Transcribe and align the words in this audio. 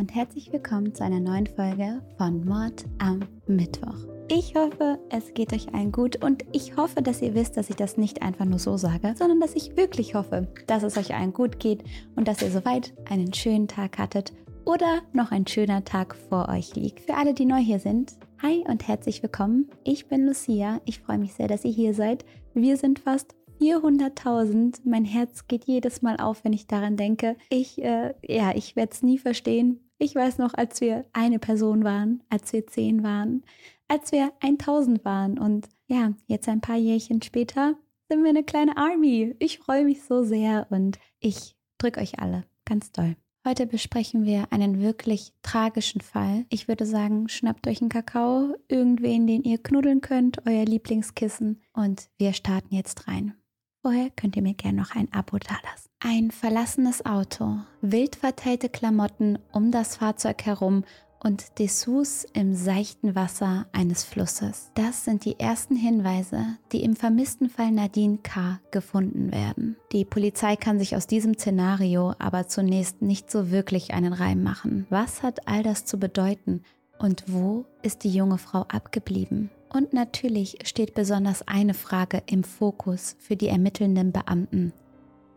und 0.00 0.14
herzlich 0.14 0.50
willkommen 0.50 0.94
zu 0.94 1.04
einer 1.04 1.20
neuen 1.20 1.46
Folge 1.46 2.00
von 2.16 2.42
Mord 2.46 2.86
am 3.00 3.20
Mittwoch. 3.46 3.98
Ich 4.28 4.54
hoffe, 4.54 4.98
es 5.10 5.34
geht 5.34 5.52
euch 5.52 5.74
allen 5.74 5.92
gut 5.92 6.24
und 6.24 6.42
ich 6.52 6.74
hoffe, 6.78 7.02
dass 7.02 7.20
ihr 7.20 7.34
wisst, 7.34 7.58
dass 7.58 7.68
ich 7.68 7.76
das 7.76 7.98
nicht 7.98 8.22
einfach 8.22 8.46
nur 8.46 8.58
so 8.58 8.78
sage, 8.78 9.12
sondern 9.14 9.40
dass 9.40 9.54
ich 9.54 9.76
wirklich 9.76 10.14
hoffe, 10.14 10.48
dass 10.66 10.84
es 10.84 10.96
euch 10.96 11.14
allen 11.14 11.34
gut 11.34 11.60
geht 11.60 11.84
und 12.16 12.28
dass 12.28 12.40
ihr 12.40 12.50
soweit 12.50 12.94
einen 13.10 13.34
schönen 13.34 13.68
Tag 13.68 13.98
hattet 13.98 14.32
oder 14.64 15.02
noch 15.12 15.32
ein 15.32 15.46
schöner 15.46 15.84
Tag 15.84 16.16
vor 16.30 16.48
euch 16.48 16.74
liegt. 16.74 17.00
Für 17.00 17.18
alle, 17.18 17.34
die 17.34 17.44
neu 17.44 17.58
hier 17.58 17.78
sind, 17.78 18.14
hi 18.40 18.64
und 18.66 18.88
herzlich 18.88 19.22
willkommen. 19.22 19.68
Ich 19.84 20.08
bin 20.08 20.24
Lucia. 20.24 20.80
Ich 20.86 21.00
freue 21.00 21.18
mich 21.18 21.34
sehr, 21.34 21.46
dass 21.46 21.66
ihr 21.66 21.72
hier 21.72 21.92
seid. 21.92 22.24
Wir 22.54 22.78
sind 22.78 23.00
fast 23.00 23.34
400.000. 23.60 24.80
Mein 24.84 25.04
Herz 25.04 25.46
geht 25.46 25.66
jedes 25.66 26.00
Mal 26.00 26.16
auf, 26.16 26.42
wenn 26.42 26.54
ich 26.54 26.66
daran 26.66 26.96
denke. 26.96 27.36
Ich, 27.50 27.82
äh, 27.84 28.14
ja, 28.26 28.54
ich 28.54 28.76
werde 28.76 28.92
es 28.92 29.02
nie 29.02 29.18
verstehen. 29.18 29.80
Ich 30.02 30.14
weiß 30.14 30.38
noch, 30.38 30.54
als 30.54 30.80
wir 30.80 31.04
eine 31.12 31.38
Person 31.38 31.84
waren, 31.84 32.22
als 32.30 32.54
wir 32.54 32.66
zehn 32.66 33.02
waren, 33.02 33.44
als 33.86 34.12
wir 34.12 34.32
1000 34.40 35.04
waren 35.04 35.38
und 35.38 35.68
ja, 35.88 36.14
jetzt 36.26 36.48
ein 36.48 36.62
paar 36.62 36.78
Jährchen 36.78 37.20
später 37.20 37.76
sind 38.08 38.22
wir 38.22 38.30
eine 38.30 38.42
kleine 38.42 38.78
Army. 38.78 39.36
Ich 39.40 39.58
freue 39.58 39.84
mich 39.84 40.02
so 40.02 40.22
sehr 40.22 40.66
und 40.70 40.98
ich 41.18 41.54
drücke 41.76 42.00
euch 42.00 42.18
alle 42.18 42.44
ganz 42.64 42.92
doll. 42.92 43.14
Heute 43.46 43.66
besprechen 43.66 44.24
wir 44.24 44.50
einen 44.52 44.80
wirklich 44.80 45.34
tragischen 45.42 46.00
Fall. 46.00 46.46
Ich 46.48 46.66
würde 46.66 46.86
sagen, 46.86 47.28
schnappt 47.28 47.66
euch 47.66 47.82
einen 47.82 47.90
Kakao, 47.90 48.56
irgendwen, 48.68 49.26
den 49.26 49.42
ihr 49.42 49.58
knuddeln 49.58 50.00
könnt, 50.00 50.46
euer 50.46 50.64
Lieblingskissen 50.64 51.60
und 51.74 52.08
wir 52.16 52.32
starten 52.32 52.74
jetzt 52.74 53.06
rein. 53.06 53.34
Vorher 53.82 54.08
könnt 54.08 54.34
ihr 54.36 54.42
mir 54.42 54.54
gerne 54.54 54.80
noch 54.80 54.96
ein 54.96 55.12
Abo 55.12 55.36
dalassen. 55.36 55.89
Ein 56.02 56.30
verlassenes 56.30 57.04
Auto, 57.04 57.58
wild 57.82 58.16
verteilte 58.16 58.70
Klamotten 58.70 59.38
um 59.52 59.70
das 59.70 59.96
Fahrzeug 59.96 60.42
herum 60.46 60.84
und 61.22 61.58
Dessous 61.58 62.24
im 62.32 62.54
seichten 62.54 63.14
Wasser 63.14 63.66
eines 63.72 64.02
Flusses. 64.02 64.70
Das 64.74 65.04
sind 65.04 65.26
die 65.26 65.38
ersten 65.38 65.76
Hinweise, 65.76 66.56
die 66.72 66.84
im 66.84 66.96
vermissten 66.96 67.50
Fall 67.50 67.70
Nadine 67.70 68.16
K. 68.22 68.60
gefunden 68.70 69.30
werden. 69.30 69.76
Die 69.92 70.06
Polizei 70.06 70.56
kann 70.56 70.78
sich 70.78 70.96
aus 70.96 71.06
diesem 71.06 71.34
Szenario 71.34 72.14
aber 72.18 72.48
zunächst 72.48 73.02
nicht 73.02 73.30
so 73.30 73.50
wirklich 73.50 73.92
einen 73.92 74.14
Reim 74.14 74.42
machen. 74.42 74.86
Was 74.88 75.22
hat 75.22 75.46
all 75.46 75.62
das 75.62 75.84
zu 75.84 75.98
bedeuten 75.98 76.62
und 76.98 77.24
wo 77.26 77.66
ist 77.82 78.04
die 78.04 78.10
junge 78.10 78.38
Frau 78.38 78.62
abgeblieben? 78.62 79.50
Und 79.68 79.92
natürlich 79.92 80.56
steht 80.64 80.94
besonders 80.94 81.46
eine 81.46 81.74
Frage 81.74 82.22
im 82.24 82.42
Fokus 82.42 83.16
für 83.18 83.36
die 83.36 83.48
ermittelnden 83.48 84.12
Beamten. 84.12 84.72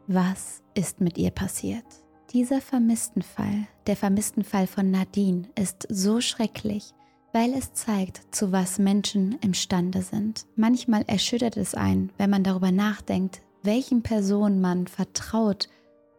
Was 0.07 0.61
ist 0.73 0.99
mit 0.99 1.17
ihr 1.17 1.31
passiert? 1.31 1.85
Dieser 2.33 2.59
vermissten 2.59 3.21
Fall, 3.21 3.67
der 3.87 3.95
vermissten 3.95 4.43
Fall 4.43 4.67
von 4.67 4.91
Nadine, 4.91 5.43
ist 5.57 5.87
so 5.89 6.19
schrecklich, 6.19 6.93
weil 7.31 7.53
es 7.53 7.71
zeigt, 7.71 8.35
zu 8.35 8.51
was 8.51 8.79
Menschen 8.79 9.37
imstande 9.39 10.01
sind. 10.01 10.45
Manchmal 10.57 11.03
erschüttert 11.07 11.55
es 11.55 11.73
einen, 11.73 12.11
wenn 12.17 12.29
man 12.29 12.43
darüber 12.43 12.71
nachdenkt, 12.71 13.41
welchen 13.61 14.03
Personen 14.03 14.59
man 14.59 14.87
vertraut 14.87 15.69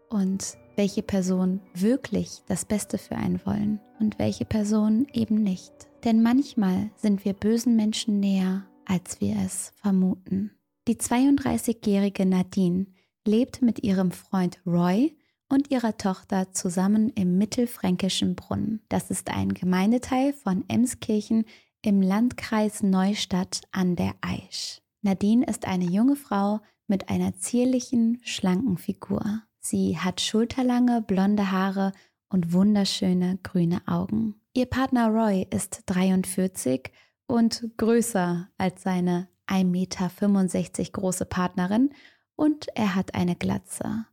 und 0.08 0.56
welche 0.76 1.02
Personen 1.02 1.60
wirklich 1.74 2.42
das 2.46 2.64
Beste 2.64 2.96
für 2.96 3.16
einen 3.16 3.44
wollen 3.44 3.80
und 4.00 4.18
welche 4.18 4.46
Personen 4.46 5.06
eben 5.12 5.42
nicht. 5.42 5.72
Denn 6.04 6.22
manchmal 6.22 6.90
sind 6.96 7.24
wir 7.26 7.34
bösen 7.34 7.76
Menschen 7.76 8.18
näher, 8.18 8.64
als 8.86 9.20
wir 9.20 9.36
es 9.44 9.72
vermuten. 9.76 10.52
Die 10.88 10.96
32-jährige 10.96 12.26
Nadine 12.26 12.86
lebt 13.26 13.62
mit 13.62 13.82
ihrem 13.82 14.10
Freund 14.10 14.60
Roy 14.66 15.16
und 15.48 15.70
ihrer 15.70 15.96
Tochter 15.96 16.52
zusammen 16.52 17.10
im 17.10 17.38
mittelfränkischen 17.38 18.34
Brunnen. 18.34 18.82
Das 18.88 19.10
ist 19.10 19.30
ein 19.30 19.54
Gemeindeteil 19.54 20.32
von 20.32 20.64
Emskirchen 20.68 21.44
im 21.82 22.00
Landkreis 22.00 22.82
Neustadt 22.82 23.60
an 23.72 23.96
der 23.96 24.14
Aisch. 24.20 24.80
Nadine 25.02 25.46
ist 25.46 25.66
eine 25.66 25.84
junge 25.84 26.16
Frau 26.16 26.60
mit 26.86 27.08
einer 27.08 27.36
zierlichen, 27.36 28.20
schlanken 28.24 28.78
Figur. 28.78 29.42
Sie 29.60 29.98
hat 29.98 30.20
schulterlange 30.20 31.02
blonde 31.02 31.50
Haare 31.50 31.92
und 32.28 32.52
wunderschöne 32.52 33.38
grüne 33.42 33.82
Augen. 33.86 34.34
Ihr 34.54 34.66
Partner 34.66 35.08
Roy 35.08 35.46
ist 35.50 35.82
43 35.86 36.90
und 37.26 37.70
größer 37.76 38.48
als 38.58 38.82
seine 38.82 39.28
1,65 39.46 39.64
Meter 39.64 40.84
große 40.92 41.26
Partnerin 41.26 41.90
und 42.36 42.68
er 42.74 42.94
hat 42.94 43.14
eine 43.14 43.36
Glatze. 43.36 44.06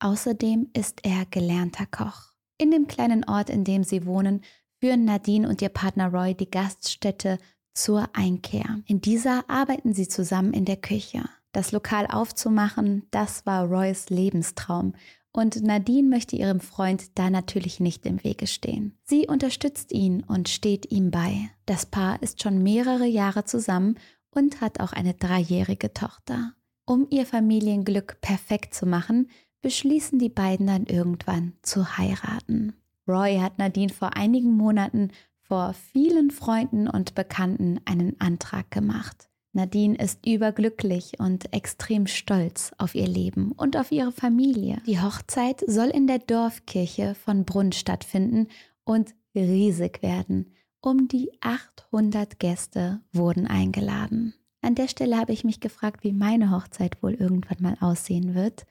Außerdem 0.00 0.70
ist 0.72 1.00
er 1.04 1.26
gelernter 1.26 1.86
Koch. 1.86 2.32
In 2.58 2.70
dem 2.70 2.86
kleinen 2.86 3.24
Ort, 3.24 3.50
in 3.50 3.64
dem 3.64 3.84
sie 3.84 4.04
wohnen, 4.04 4.42
führen 4.80 5.04
Nadine 5.04 5.48
und 5.48 5.62
ihr 5.62 5.68
Partner 5.68 6.12
Roy 6.12 6.34
die 6.34 6.50
Gaststätte 6.50 7.38
zur 7.74 8.08
Einkehr. 8.12 8.80
In 8.86 9.00
dieser 9.00 9.48
arbeiten 9.48 9.94
sie 9.94 10.08
zusammen 10.08 10.52
in 10.52 10.64
der 10.64 10.76
Küche. 10.76 11.22
Das 11.52 11.72
Lokal 11.72 12.06
aufzumachen, 12.06 13.06
das 13.10 13.46
war 13.46 13.66
Roys 13.66 14.10
Lebenstraum 14.10 14.94
und 15.32 15.62
Nadine 15.62 16.08
möchte 16.08 16.36
ihrem 16.36 16.60
Freund 16.60 17.18
da 17.18 17.30
natürlich 17.30 17.80
nicht 17.80 18.04
im 18.04 18.22
Wege 18.22 18.46
stehen. 18.46 18.98
Sie 19.04 19.26
unterstützt 19.26 19.92
ihn 19.92 20.22
und 20.22 20.48
steht 20.48 20.90
ihm 20.92 21.10
bei. 21.10 21.50
Das 21.64 21.86
Paar 21.86 22.22
ist 22.22 22.42
schon 22.42 22.62
mehrere 22.62 23.06
Jahre 23.06 23.44
zusammen 23.44 23.98
und 24.30 24.60
hat 24.60 24.80
auch 24.80 24.92
eine 24.92 25.14
dreijährige 25.14 25.92
Tochter. 25.92 26.54
Um 26.84 27.06
ihr 27.10 27.26
Familienglück 27.26 28.20
perfekt 28.20 28.74
zu 28.74 28.86
machen, 28.86 29.30
beschließen 29.62 30.18
die 30.18 30.28
beiden 30.28 30.66
dann 30.66 30.86
irgendwann 30.86 31.52
zu 31.62 31.96
heiraten. 31.96 32.74
Roy 33.06 33.38
hat 33.38 33.58
Nadine 33.58 33.92
vor 33.92 34.16
einigen 34.16 34.56
Monaten 34.56 35.10
vor 35.40 35.74
vielen 35.74 36.30
Freunden 36.30 36.88
und 36.88 37.14
Bekannten 37.14 37.80
einen 37.84 38.20
Antrag 38.20 38.70
gemacht. 38.70 39.28
Nadine 39.52 39.96
ist 39.96 40.26
überglücklich 40.26 41.18
und 41.18 41.52
extrem 41.52 42.06
stolz 42.06 42.72
auf 42.78 42.94
ihr 42.94 43.06
Leben 43.06 43.52
und 43.52 43.76
auf 43.76 43.92
ihre 43.92 44.12
Familie. 44.12 44.80
Die 44.86 45.00
Hochzeit 45.00 45.62
soll 45.66 45.88
in 45.88 46.06
der 46.06 46.20
Dorfkirche 46.20 47.14
von 47.14 47.44
Brunn 47.44 47.72
stattfinden 47.72 48.48
und 48.84 49.14
riesig 49.34 50.02
werden. 50.02 50.54
Um 50.80 51.06
die 51.06 51.30
800 51.40 52.38
Gäste 52.38 53.00
wurden 53.12 53.46
eingeladen. 53.46 54.34
An 54.62 54.74
der 54.74 54.88
Stelle 54.88 55.18
habe 55.18 55.32
ich 55.32 55.44
mich 55.44 55.60
gefragt, 55.60 56.02
wie 56.04 56.12
meine 56.12 56.50
Hochzeit 56.50 57.02
wohl 57.02 57.14
irgendwann 57.14 57.60
mal 57.60 57.76
aussehen 57.80 58.34
wird 58.34 58.64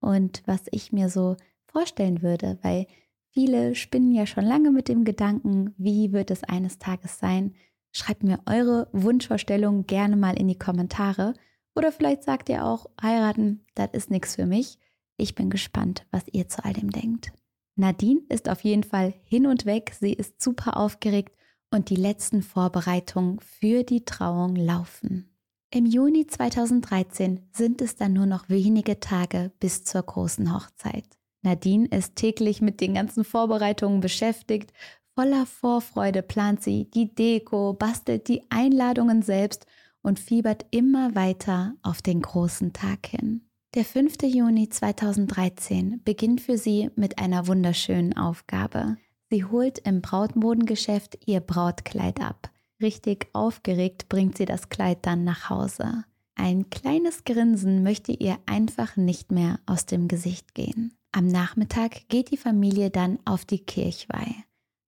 und 0.00 0.42
was 0.46 0.62
ich 0.70 0.92
mir 0.92 1.10
so 1.10 1.36
vorstellen 1.66 2.22
würde, 2.22 2.58
weil 2.62 2.86
viele 3.30 3.74
spinnen 3.74 4.12
ja 4.12 4.24
schon 4.26 4.44
lange 4.44 4.70
mit 4.70 4.88
dem 4.88 5.04
Gedanken, 5.04 5.74
wie 5.76 6.12
wird 6.12 6.30
es 6.30 6.44
eines 6.44 6.78
Tages 6.78 7.18
sein, 7.18 7.54
Schreibt 7.92 8.22
mir 8.22 8.40
eure 8.46 8.88
Wunschvorstellungen 8.92 9.86
gerne 9.86 10.16
mal 10.16 10.38
in 10.38 10.48
die 10.48 10.58
Kommentare. 10.58 11.34
Oder 11.74 11.92
vielleicht 11.92 12.24
sagt 12.24 12.48
ihr 12.48 12.64
auch, 12.64 12.86
heiraten, 13.00 13.66
das 13.74 13.90
ist 13.92 14.10
nichts 14.10 14.36
für 14.36 14.46
mich. 14.46 14.78
Ich 15.18 15.34
bin 15.34 15.50
gespannt, 15.50 16.06
was 16.10 16.24
ihr 16.32 16.48
zu 16.48 16.64
all 16.64 16.72
dem 16.72 16.90
denkt. 16.90 17.32
Nadine 17.76 18.22
ist 18.28 18.48
auf 18.48 18.62
jeden 18.64 18.82
Fall 18.82 19.14
hin 19.24 19.46
und 19.46 19.66
weg. 19.66 19.94
Sie 19.98 20.12
ist 20.12 20.42
super 20.42 20.76
aufgeregt 20.78 21.36
und 21.70 21.90
die 21.90 21.96
letzten 21.96 22.42
Vorbereitungen 22.42 23.40
für 23.40 23.82
die 23.82 24.04
Trauung 24.04 24.56
laufen. 24.56 25.28
Im 25.74 25.86
Juni 25.86 26.26
2013 26.26 27.40
sind 27.50 27.80
es 27.80 27.96
dann 27.96 28.12
nur 28.12 28.26
noch 28.26 28.50
wenige 28.50 29.00
Tage 29.00 29.52
bis 29.58 29.84
zur 29.84 30.02
großen 30.02 30.54
Hochzeit. 30.54 31.06
Nadine 31.40 31.86
ist 31.86 32.14
täglich 32.14 32.60
mit 32.60 32.82
den 32.82 32.92
ganzen 32.92 33.24
Vorbereitungen 33.24 34.00
beschäftigt, 34.00 34.72
Voller 35.14 35.44
Vorfreude 35.44 36.22
plant 36.22 36.62
sie 36.62 36.90
die 36.90 37.14
Deko, 37.14 37.74
bastelt 37.74 38.28
die 38.28 38.42
Einladungen 38.50 39.22
selbst 39.22 39.66
und 40.02 40.18
fiebert 40.18 40.64
immer 40.70 41.14
weiter 41.14 41.74
auf 41.82 42.00
den 42.00 42.22
großen 42.22 42.72
Tag 42.72 43.06
hin. 43.06 43.42
Der 43.74 43.84
5. 43.84 44.22
Juni 44.24 44.68
2013 44.68 46.02
beginnt 46.04 46.40
für 46.40 46.56
sie 46.56 46.90
mit 46.96 47.18
einer 47.18 47.46
wunderschönen 47.46 48.16
Aufgabe. 48.16 48.96
Sie 49.30 49.44
holt 49.44 49.78
im 49.80 50.02
Brautmodengeschäft 50.02 51.26
ihr 51.26 51.40
Brautkleid 51.40 52.20
ab. 52.20 52.50
Richtig 52.82 53.28
aufgeregt 53.32 54.08
bringt 54.08 54.36
sie 54.36 54.44
das 54.44 54.68
Kleid 54.68 55.06
dann 55.06 55.24
nach 55.24 55.48
Hause. 55.48 56.04
Ein 56.34 56.68
kleines 56.70 57.24
Grinsen 57.24 57.82
möchte 57.82 58.12
ihr 58.12 58.38
einfach 58.46 58.96
nicht 58.96 59.30
mehr 59.30 59.60
aus 59.66 59.86
dem 59.86 60.08
Gesicht 60.08 60.54
gehen. 60.54 60.96
Am 61.12 61.28
Nachmittag 61.28 62.08
geht 62.08 62.30
die 62.30 62.36
Familie 62.36 62.90
dann 62.90 63.18
auf 63.24 63.44
die 63.44 63.60
Kirchweih. 63.60 64.34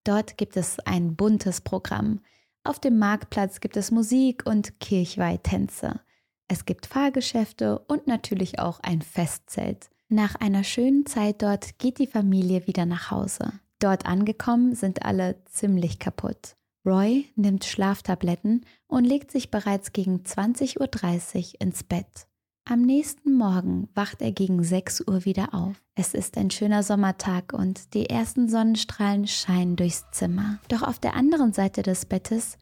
Dort 0.04 0.36
gibt 0.36 0.56
es 0.56 0.80
ein 0.80 1.16
buntes 1.16 1.60
Programm. 1.60 2.20
Auf 2.64 2.80
dem 2.80 2.98
Marktplatz 2.98 3.60
gibt 3.60 3.76
es 3.76 3.90
Musik 3.90 4.44
und 4.46 4.80
Kirchweih-Tänze. 4.80 6.00
Es 6.48 6.64
gibt 6.64 6.86
Fahrgeschäfte 6.86 7.78
und 7.78 8.06
natürlich 8.06 8.58
auch 8.58 8.80
ein 8.80 9.02
Festzelt. 9.02 9.90
Nach 10.08 10.34
einer 10.34 10.64
schönen 10.64 11.06
Zeit 11.06 11.42
dort 11.42 11.78
geht 11.78 11.98
die 11.98 12.06
Familie 12.06 12.66
wieder 12.66 12.86
nach 12.86 13.10
Hause. 13.10 13.52
Dort 13.78 14.06
angekommen 14.06 14.74
sind 14.74 15.04
alle 15.04 15.42
ziemlich 15.44 15.98
kaputt. 15.98 16.56
Roy 16.86 17.26
nimmt 17.34 17.64
Schlaftabletten 17.64 18.66
und 18.86 19.04
legt 19.04 19.30
sich 19.30 19.50
bereits 19.50 19.92
gegen 19.92 20.20
20.30 20.20 21.54
Uhr 21.54 21.60
ins 21.60 21.82
Bett. 21.82 22.26
Am 22.66 22.82
nächsten 22.82 23.34
Morgen 23.34 23.88
wacht 23.94 24.22
er 24.22 24.32
gegen 24.32 24.62
6 24.62 25.02
Uhr 25.06 25.24
wieder 25.24 25.52
auf. 25.52 25.76
Es 25.94 26.14
ist 26.14 26.36
ein 26.38 26.50
schöner 26.50 26.82
Sommertag 26.82 27.52
und 27.52 27.94
die 27.94 28.08
ersten 28.08 28.48
Sonnenstrahlen 28.48 29.26
scheinen 29.26 29.76
durchs 29.76 30.04
Zimmer. 30.12 30.58
Doch 30.68 30.82
auf 30.82 30.98
der 30.98 31.14
anderen 31.14 31.52
Seite 31.52 31.82
des 31.82 32.06
Bettes 32.06 32.56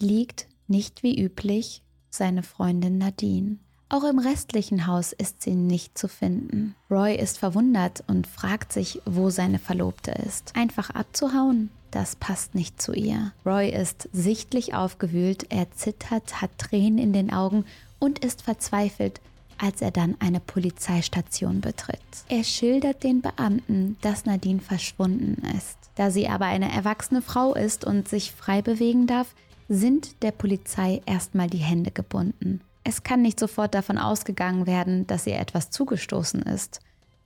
liegt, 0.00 0.48
nicht 0.68 1.02
wie 1.02 1.22
üblich, 1.22 1.82
seine 2.10 2.42
Freundin 2.42 2.98
Nadine. 2.98 3.58
Auch 3.92 4.04
im 4.04 4.18
restlichen 4.18 4.86
Haus 4.86 5.12
ist 5.12 5.42
sie 5.42 5.54
nicht 5.54 5.98
zu 5.98 6.08
finden. 6.08 6.74
Roy 6.90 7.14
ist 7.14 7.36
verwundert 7.36 8.02
und 8.06 8.26
fragt 8.26 8.72
sich, 8.72 9.02
wo 9.04 9.28
seine 9.28 9.58
Verlobte 9.58 10.12
ist. 10.12 10.56
Einfach 10.56 10.88
abzuhauen? 10.88 11.68
Das 11.90 12.16
passt 12.16 12.54
nicht 12.54 12.80
zu 12.80 12.94
ihr. 12.94 13.32
Roy 13.44 13.68
ist 13.68 14.08
sichtlich 14.14 14.72
aufgewühlt, 14.72 15.44
er 15.50 15.70
zittert, 15.72 16.40
hat 16.40 16.56
Tränen 16.56 16.96
in 16.96 17.12
den 17.12 17.30
Augen 17.34 17.66
und 17.98 18.20
ist 18.20 18.40
verzweifelt, 18.40 19.20
als 19.58 19.82
er 19.82 19.90
dann 19.90 20.16
eine 20.20 20.40
Polizeistation 20.40 21.60
betritt. 21.60 22.00
Er 22.30 22.44
schildert 22.44 23.02
den 23.02 23.20
Beamten, 23.20 23.98
dass 24.00 24.24
Nadine 24.24 24.60
verschwunden 24.62 25.42
ist. 25.54 25.76
Da 25.96 26.10
sie 26.10 26.28
aber 26.28 26.46
eine 26.46 26.72
erwachsene 26.72 27.20
Frau 27.20 27.52
ist 27.52 27.84
und 27.84 28.08
sich 28.08 28.32
frei 28.32 28.62
bewegen 28.62 29.06
darf, 29.06 29.34
sind 29.68 30.22
der 30.22 30.30
Polizei 30.30 31.02
erstmal 31.04 31.50
die 31.50 31.58
Hände 31.58 31.90
gebunden. 31.90 32.62
Es 32.84 33.02
kann 33.02 33.22
nicht 33.22 33.38
sofort 33.38 33.74
davon 33.74 33.98
ausgegangen 33.98 34.66
werden, 34.66 35.06
dass 35.06 35.26
ihr 35.26 35.38
etwas 35.38 35.70
zugestoßen 35.70 36.42
ist. 36.42 36.80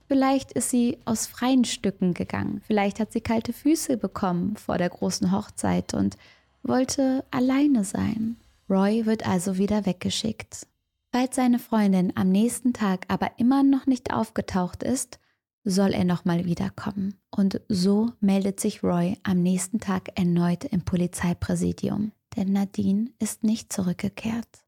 Vielleicht 0.07 0.53
ist 0.53 0.69
sie 0.69 0.97
aus 1.05 1.27
freien 1.27 1.65
Stücken 1.65 2.13
gegangen. 2.13 2.61
Vielleicht 2.65 2.99
hat 2.99 3.11
sie 3.11 3.21
kalte 3.21 3.51
Füße 3.51 3.97
bekommen 3.97 4.55
vor 4.55 4.77
der 4.77 4.89
großen 4.89 5.31
Hochzeit 5.31 5.93
und 5.93 6.15
wollte 6.63 7.25
alleine 7.31 7.83
sein. 7.83 8.37
Roy 8.69 9.05
wird 9.05 9.27
also 9.27 9.57
wieder 9.57 9.85
weggeschickt. 9.85 10.67
Falls 11.11 11.35
seine 11.35 11.59
Freundin 11.59 12.13
am 12.15 12.29
nächsten 12.29 12.73
Tag 12.73 13.05
aber 13.07 13.31
immer 13.37 13.63
noch 13.63 13.85
nicht 13.85 14.13
aufgetaucht 14.13 14.83
ist, 14.83 15.19
soll 15.63 15.93
er 15.93 16.05
nochmal 16.05 16.45
wiederkommen. 16.45 17.15
Und 17.29 17.61
so 17.67 18.11
meldet 18.21 18.59
sich 18.59 18.83
Roy 18.83 19.17
am 19.23 19.41
nächsten 19.41 19.79
Tag 19.79 20.17
erneut 20.17 20.63
im 20.65 20.83
Polizeipräsidium. 20.83 22.11
Denn 22.35 22.53
Nadine 22.53 23.09
ist 23.19 23.43
nicht 23.43 23.73
zurückgekehrt. 23.73 24.66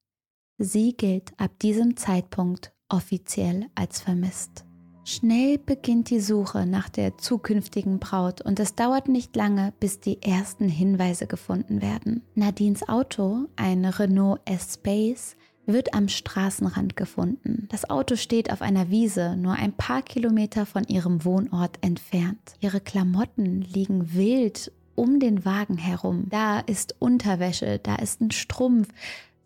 Sie 0.62 0.92
gilt 0.92 1.32
ab 1.38 1.52
diesem 1.62 1.96
Zeitpunkt 1.96 2.74
offiziell 2.90 3.68
als 3.76 4.02
vermisst. 4.02 4.66
Schnell 5.06 5.58
beginnt 5.58 6.10
die 6.10 6.20
Suche 6.20 6.66
nach 6.66 6.90
der 6.90 7.18
zukünftigen 7.18 7.98
Braut 8.00 8.42
und 8.42 8.60
es 8.60 8.76
dauert 8.76 9.08
nicht 9.08 9.34
lange, 9.38 9.74
bis 9.80 10.02
die 10.02 10.22
ersten 10.22 10.68
Hinweise 10.68 11.28
gefunden 11.28 11.82
werden. 11.82 12.24
Nadines 12.36 12.88
Auto, 12.90 13.48
ein 13.56 13.86
Renault 13.86 14.42
S-Space, 14.44 15.38
wird 15.66 15.94
am 15.94 16.10
Straßenrand 16.10 16.98
gefunden. 16.98 17.68
Das 17.72 17.90
Auto 17.90 18.18
steht 18.18 18.52
auf 18.52 18.62
einer 18.62 18.90
Wiese, 18.90 19.38
nur 19.38 19.54
ein 19.54 19.72
paar 19.72 20.02
Kilometer 20.02 20.66
von 20.66 20.84
ihrem 20.84 21.24
Wohnort 21.24 21.78
entfernt. 21.80 22.56
Ihre 22.60 22.82
Klamotten 22.82 23.62
liegen 23.62 24.14
wild 24.14 24.74
um 24.96 25.22
den 25.22 25.46
Wagen 25.46 25.78
herum. 25.78 26.26
Da 26.30 26.60
ist 26.60 26.96
Unterwäsche, 27.00 27.80
da 27.82 27.96
ist 27.96 28.20
ein 28.20 28.32
Strumpf, 28.32 28.90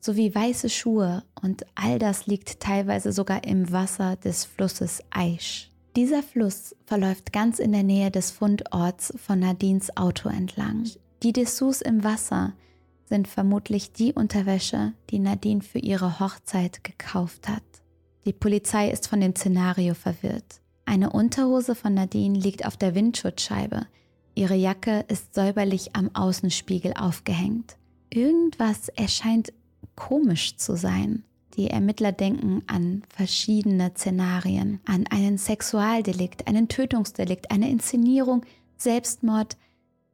sowie 0.03 0.35
weiße 0.35 0.69
Schuhe 0.69 1.23
und 1.41 1.65
all 1.75 1.97
das 1.97 2.27
liegt 2.27 2.59
teilweise 2.59 3.11
sogar 3.13 3.45
im 3.45 3.71
Wasser 3.71 4.17
des 4.17 4.43
Flusses 4.43 5.01
Aisch. 5.09 5.69
Dieser 5.95 6.23
Fluss 6.23 6.75
verläuft 6.85 7.31
ganz 7.31 7.59
in 7.59 7.71
der 7.71 7.83
Nähe 7.83 8.11
des 8.11 8.31
Fundorts 8.31 9.13
von 9.17 9.39
Nadines 9.39 9.95
Auto 9.95 10.27
entlang. 10.27 10.89
Die 11.21 11.31
Dessous 11.31 11.81
im 11.81 12.03
Wasser 12.03 12.53
sind 13.05 13.27
vermutlich 13.27 13.93
die 13.93 14.11
Unterwäsche, 14.11 14.93
die 15.09 15.19
Nadine 15.19 15.61
für 15.61 15.79
ihre 15.79 16.19
Hochzeit 16.19 16.83
gekauft 16.83 17.47
hat. 17.47 17.63
Die 18.25 18.33
Polizei 18.33 18.89
ist 18.89 19.07
von 19.07 19.21
dem 19.21 19.35
Szenario 19.35 19.93
verwirrt. 19.93 20.61
Eine 20.85 21.11
Unterhose 21.11 21.75
von 21.75 21.93
Nadine 21.93 22.37
liegt 22.37 22.65
auf 22.65 22.75
der 22.75 22.95
Windschutzscheibe. 22.95 23.87
Ihre 24.35 24.55
Jacke 24.55 25.05
ist 25.07 25.33
säuberlich 25.35 25.95
am 25.95 26.09
Außenspiegel 26.13 26.93
aufgehängt. 26.93 27.77
Irgendwas 28.09 28.89
erscheint 28.89 29.53
komisch 29.95 30.57
zu 30.57 30.75
sein. 30.75 31.23
Die 31.55 31.67
Ermittler 31.67 32.11
denken 32.11 32.63
an 32.67 33.03
verschiedene 33.09 33.91
Szenarien, 33.95 34.79
an 34.85 35.05
einen 35.07 35.37
Sexualdelikt, 35.37 36.47
einen 36.47 36.67
Tötungsdelikt, 36.67 37.51
eine 37.51 37.69
Inszenierung, 37.69 38.43
Selbstmord. 38.77 39.57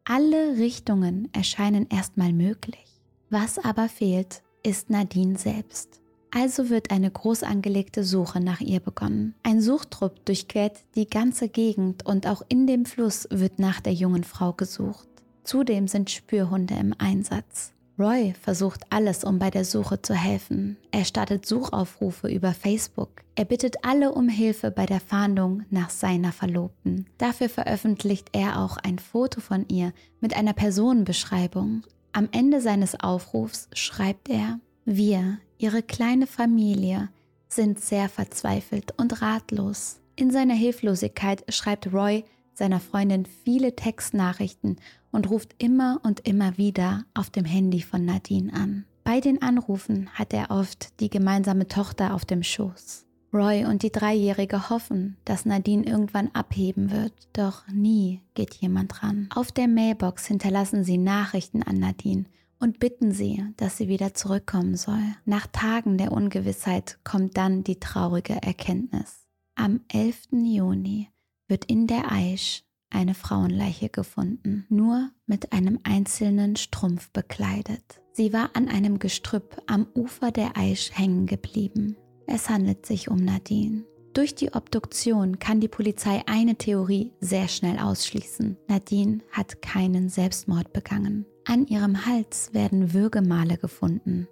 Alle 0.04 0.58
Richtungen 0.58 1.30
erscheinen 1.34 1.88
erstmal 1.90 2.34
möglich. 2.34 3.02
Was 3.30 3.58
aber 3.58 3.88
fehlt, 3.88 4.42
ist 4.64 4.90
Nadine 4.90 5.38
selbst. 5.38 6.02
Also 6.32 6.70
wird 6.70 6.92
eine 6.92 7.10
groß 7.10 7.44
angelegte 7.44 8.04
Suche 8.04 8.40
nach 8.40 8.62
ihr 8.62 8.80
begonnen. 8.80 9.34
Ein 9.42 9.62
Suchtrupp 9.62 10.26
durchquert 10.26 10.78
die 10.96 11.08
ganze 11.08 11.50
Gegend 11.50 12.06
und 12.06 12.28
auch 12.28 12.44
in 12.50 12.68
dem 12.68 12.86
Fluss 12.86 13.28
wird 13.32 13.60
nach 13.60 13.80
der 13.80 13.94
jungen 13.94 14.24
Frau 14.24 14.54
gesucht. 14.54 15.08
Zudem 15.44 15.88
sind 15.88 16.12
Spürhunde 16.12 16.76
im 16.76 16.94
Einsatz. 16.98 17.72
Roy 18.00 18.34
versucht 18.42 18.86
alles, 18.90 19.26
um 19.26 19.40
bei 19.40 19.50
der 19.50 19.66
Suche 19.66 20.02
zu 20.02 20.14
helfen. 20.14 20.78
Er 20.92 21.04
startet 21.04 21.46
Suchaufrufe 21.46 22.30
über 22.30 22.54
Facebook. 22.54 23.10
Er 23.36 23.44
bittet 23.44 23.84
alle 23.84 24.14
um 24.14 24.30
Hilfe 24.30 24.72
bei 24.72 24.86
der 24.86 25.02
Fahndung 25.02 25.64
nach 25.70 25.90
seiner 25.90 26.32
Verlobten. 26.32 27.08
Dafür 27.18 27.50
veröffentlicht 27.50 28.30
er 28.32 28.62
auch 28.62 28.78
ein 28.78 29.00
Foto 29.00 29.42
von 29.42 29.66
ihr 29.68 29.92
mit 30.22 30.34
einer 30.36 30.54
Personenbeschreibung. 30.54 31.82
Am 32.14 32.30
Ende 32.32 32.62
seines 32.62 32.98
Aufrufs 32.98 33.68
schreibt 33.74 34.30
er, 34.30 34.60
wir, 34.86 35.38
ihre 35.58 35.84
kleine 35.84 36.26
Familie, 36.26 37.10
sind 37.50 37.82
sehr 37.82 38.08
verzweifelt 38.08 38.94
und 38.98 39.22
ratlos. 39.22 40.00
In 40.16 40.32
seiner 40.32 40.54
Hilflosigkeit 40.54 41.44
schreibt 41.54 41.92
Roy 41.92 42.24
seiner 42.60 42.80
Freundin 42.80 43.26
viele 43.26 43.76
Textnachrichten 43.76 44.76
und 45.12 45.30
ruft 45.32 45.56
immer 45.58 46.00
und 46.04 46.28
immer 46.28 46.58
wieder 46.58 47.06
auf 47.16 47.32
dem 47.32 47.46
Handy 47.46 47.82
von 47.82 48.06
Nadine 48.06 48.54
an. 48.54 48.86
Bei 49.04 49.20
den 49.20 49.42
Anrufen 49.42 50.10
hat 50.14 50.34
er 50.34 50.52
oft 50.52 51.00
die 51.00 51.10
gemeinsame 51.10 51.68
Tochter 51.68 52.14
auf 52.14 52.26
dem 52.26 52.44
Schoß. 52.44 53.08
Roy 53.34 53.66
und 53.66 53.84
die 53.84 53.92
Dreijährige 53.92 54.70
hoffen, 54.70 55.18
dass 55.24 55.46
Nadine 55.46 55.86
irgendwann 55.86 56.30
abheben 56.34 56.92
wird, 56.92 57.14
doch 57.34 57.68
nie 57.68 58.22
geht 58.34 58.56
jemand 58.56 59.04
ran. 59.04 59.30
Auf 59.34 59.52
der 59.52 59.68
Mailbox 59.68 60.26
hinterlassen 60.28 60.84
sie 60.84 60.98
Nachrichten 60.98 61.64
an 61.64 61.78
Nadine 61.78 62.26
und 62.60 62.80
bitten 62.80 63.12
sie, 63.12 63.44
dass 63.58 63.78
sie 63.78 63.88
wieder 63.88 64.14
zurückkommen 64.14 64.76
soll. 64.76 65.02
Nach 65.26 65.48
Tagen 65.48 65.98
der 65.98 66.12
Ungewissheit 66.12 67.00
kommt 67.04 67.38
dann 67.38 67.64
die 67.64 67.80
traurige 67.80 68.42
Erkenntnis. 68.42 69.28
Am 69.56 69.82
11. 69.90 70.30
Juni 70.32 71.10
wird 71.50 71.66
in 71.66 71.88
der 71.88 72.12
Aisch 72.12 72.64
eine 72.90 73.14
Frauenleiche 73.14 73.90
gefunden, 73.90 74.66
nur 74.70 75.10
mit 75.26 75.54
einem 75.54 75.80
einzelnen 75.84 76.56
Strumpf 76.56 77.12
bekleidet. 77.12 78.02
Sie 78.14 78.34
war 78.34 78.52
an 78.56 78.68
einem 78.68 79.00
Gestrüpp 79.00 79.62
am 79.68 79.88
Ufer 79.96 80.32
der 80.32 80.58
Aisch 80.58 80.92
hängen 80.94 81.26
geblieben. 81.26 81.98
Es 82.26 82.50
handelt 82.50 82.86
sich 82.86 83.10
um 83.10 83.18
Nadine. 83.18 83.86
Durch 84.14 84.36
die 84.36 84.54
Obduktion 84.54 85.40
kann 85.40 85.62
die 85.62 85.68
Polizei 85.68 86.24
eine 86.26 86.56
Theorie 86.56 87.14
sehr 87.20 87.48
schnell 87.48 87.78
ausschließen. 87.80 88.58
Nadine 88.68 89.20
hat 89.32 89.62
keinen 89.62 90.10
Selbstmord 90.10 90.74
begangen. 90.74 91.26
An 91.46 91.68
ihrem 91.68 92.06
Hals 92.06 92.54
werden 92.54 92.94
Würgemale 92.94 93.58
gefunden. 93.58 94.28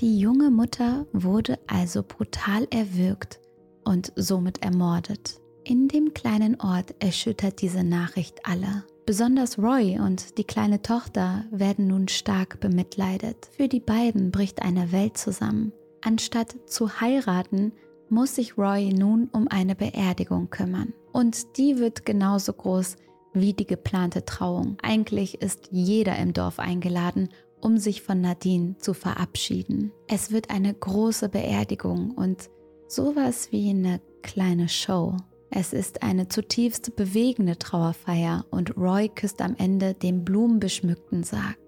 Die 0.00 0.18
junge 0.18 0.50
Mutter 0.50 1.06
wurde 1.12 1.58
also 1.66 2.02
brutal 2.02 2.66
erwürgt 2.70 3.40
und 3.84 4.12
somit 4.16 4.62
ermordet. 4.62 5.39
In 5.64 5.88
dem 5.88 6.14
kleinen 6.14 6.60
Ort 6.60 6.94
erschüttert 7.00 7.60
diese 7.60 7.84
Nachricht 7.84 8.46
alle. 8.46 8.84
Besonders 9.06 9.58
Roy 9.58 9.98
und 9.98 10.38
die 10.38 10.44
kleine 10.44 10.82
Tochter 10.82 11.44
werden 11.50 11.88
nun 11.88 12.08
stark 12.08 12.60
bemitleidet. 12.60 13.48
Für 13.56 13.68
die 13.68 13.80
beiden 13.80 14.30
bricht 14.30 14.62
eine 14.62 14.92
Welt 14.92 15.18
zusammen. 15.18 15.72
Anstatt 16.00 16.56
zu 16.66 17.00
heiraten, 17.00 17.72
muss 18.08 18.34
sich 18.34 18.58
Roy 18.58 18.92
nun 18.92 19.28
um 19.32 19.48
eine 19.48 19.74
Beerdigung 19.74 20.50
kümmern. 20.50 20.92
Und 21.12 21.56
die 21.56 21.78
wird 21.78 22.04
genauso 22.04 22.52
groß 22.52 22.96
wie 23.32 23.52
die 23.52 23.66
geplante 23.66 24.24
Trauung. 24.24 24.76
Eigentlich 24.82 25.40
ist 25.40 25.68
jeder 25.70 26.16
im 26.16 26.32
Dorf 26.32 26.58
eingeladen, 26.58 27.28
um 27.60 27.78
sich 27.78 28.02
von 28.02 28.20
Nadine 28.20 28.76
zu 28.78 28.94
verabschieden. 28.94 29.92
Es 30.08 30.30
wird 30.30 30.50
eine 30.50 30.72
große 30.72 31.28
Beerdigung 31.28 32.12
und 32.12 32.50
sowas 32.88 33.52
wie 33.52 33.70
eine 33.70 34.00
kleine 34.22 34.68
Show. 34.68 35.16
Es 35.50 35.72
ist 35.72 36.02
eine 36.02 36.28
zutiefst 36.28 36.94
bewegende 36.94 37.58
Trauerfeier 37.58 38.46
und 38.50 38.76
Roy 38.76 39.08
küsst 39.08 39.42
am 39.42 39.56
Ende 39.58 39.94
den 39.94 40.24
blumenbeschmückten 40.24 41.24
Sarg. 41.24 41.58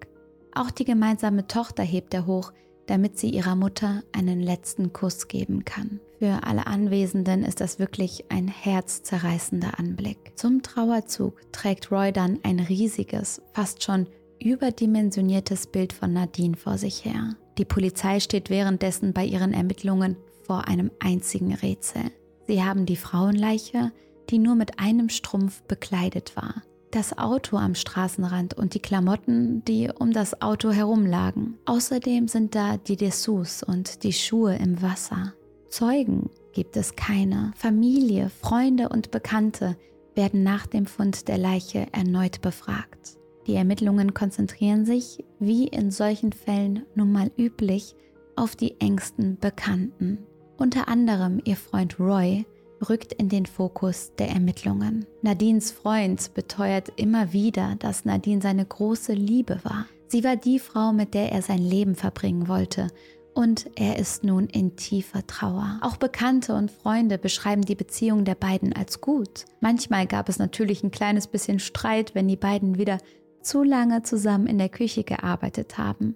Auch 0.55 0.71
die 0.71 0.85
gemeinsame 0.85 1.47
Tochter 1.47 1.83
hebt 1.83 2.13
er 2.13 2.25
hoch, 2.25 2.53
damit 2.85 3.17
sie 3.19 3.29
ihrer 3.29 3.55
Mutter 3.55 4.03
einen 4.13 4.39
letzten 4.39 4.93
Kuss 4.93 5.27
geben 5.27 5.65
kann. 5.65 5.99
Für 6.19 6.43
alle 6.43 6.67
Anwesenden 6.67 7.43
ist 7.43 7.59
das 7.59 7.79
wirklich 7.79 8.25
ein 8.29 8.47
herzzerreißender 8.47 9.77
Anblick. 9.77 10.31
Zum 10.35 10.61
Trauerzug 10.61 11.41
trägt 11.51 11.91
Roy 11.91 12.13
dann 12.13 12.39
ein 12.43 12.59
riesiges, 12.59 13.41
fast 13.53 13.83
schon 13.83 14.07
überdimensioniertes 14.39 15.67
Bild 15.67 15.91
von 15.91 16.13
Nadine 16.13 16.55
vor 16.55 16.77
sich 16.77 17.03
her. 17.03 17.35
Die 17.57 17.65
Polizei 17.65 18.19
steht 18.19 18.49
währenddessen 18.49 19.13
bei 19.13 19.25
ihren 19.25 19.53
Ermittlungen 19.53 20.17
vor 20.43 20.67
einem 20.67 20.91
einzigen 20.99 21.53
Rätsel. 21.53 22.11
Sie 22.47 22.63
haben 22.63 22.85
die 22.85 22.95
Frauenleiche, 22.95 23.91
die 24.29 24.37
nur 24.37 24.55
mit 24.55 24.79
einem 24.79 25.09
Strumpf 25.09 25.61
bekleidet 25.63 26.35
war, 26.35 26.63
das 26.91 27.17
Auto 27.17 27.57
am 27.57 27.75
Straßenrand 27.75 28.53
und 28.53 28.73
die 28.73 28.79
Klamotten, 28.79 29.63
die 29.65 29.89
um 29.97 30.11
das 30.11 30.41
Auto 30.41 30.71
herumlagen. 30.71 31.57
Außerdem 31.65 32.27
sind 32.27 32.55
da 32.55 32.77
die 32.77 32.97
Dessous 32.97 33.63
und 33.63 34.03
die 34.03 34.13
Schuhe 34.13 34.55
im 34.55 34.81
Wasser. 34.81 35.33
Zeugen 35.69 36.29
gibt 36.53 36.77
es 36.77 36.95
keine. 36.95 37.51
Familie, 37.55 38.29
Freunde 38.29 38.89
und 38.89 39.11
Bekannte 39.11 39.75
werden 40.15 40.43
nach 40.43 40.67
dem 40.67 40.85
Fund 40.85 41.27
der 41.27 41.37
Leiche 41.37 41.87
erneut 41.91 42.41
befragt. 42.41 43.17
Die 43.47 43.55
Ermittlungen 43.55 44.13
konzentrieren 44.13 44.85
sich, 44.85 45.23
wie 45.39 45.67
in 45.67 45.91
solchen 45.91 46.31
Fällen 46.31 46.85
nun 46.95 47.11
mal 47.11 47.31
üblich, 47.37 47.95
auf 48.35 48.55
die 48.55 48.79
engsten 48.79 49.37
Bekannten. 49.37 50.19
Unter 50.57 50.87
anderem 50.87 51.41
ihr 51.43 51.55
Freund 51.55 51.99
Roy 51.99 52.45
rückt 52.89 53.13
in 53.13 53.29
den 53.29 53.45
Fokus 53.45 54.11
der 54.17 54.29
Ermittlungen. 54.29 55.05
Nadines 55.21 55.71
Freund 55.71 56.33
beteuert 56.33 56.91
immer 56.95 57.33
wieder, 57.33 57.75
dass 57.79 58.05
Nadine 58.05 58.41
seine 58.41 58.65
große 58.65 59.13
Liebe 59.13 59.59
war. 59.63 59.85
Sie 60.07 60.23
war 60.23 60.35
die 60.35 60.59
Frau, 60.59 60.93
mit 60.93 61.13
der 61.13 61.31
er 61.31 61.41
sein 61.41 61.59
Leben 61.59 61.95
verbringen 61.95 62.47
wollte. 62.47 62.89
Und 63.33 63.67
er 63.75 63.97
ist 63.97 64.23
nun 64.23 64.45
in 64.45 64.75
tiefer 64.75 65.25
Trauer. 65.25 65.79
Auch 65.81 65.97
Bekannte 65.97 66.53
und 66.53 66.69
Freunde 66.69 67.17
beschreiben 67.17 67.63
die 67.63 67.73
Beziehung 67.73 68.25
der 68.25 68.35
beiden 68.35 68.73
als 68.73 69.01
gut. 69.01 69.45
Manchmal 69.59 70.05
gab 70.05 70.29
es 70.29 70.37
natürlich 70.37 70.83
ein 70.83 70.91
kleines 70.91 71.25
bisschen 71.25 71.57
Streit, 71.57 72.13
wenn 72.13 72.27
die 72.27 72.35
beiden 72.35 72.77
wieder 72.77 72.99
zu 73.41 73.63
lange 73.63 74.03
zusammen 74.03 74.45
in 74.45 74.59
der 74.59 74.69
Küche 74.69 75.03
gearbeitet 75.03 75.79
haben. 75.79 76.15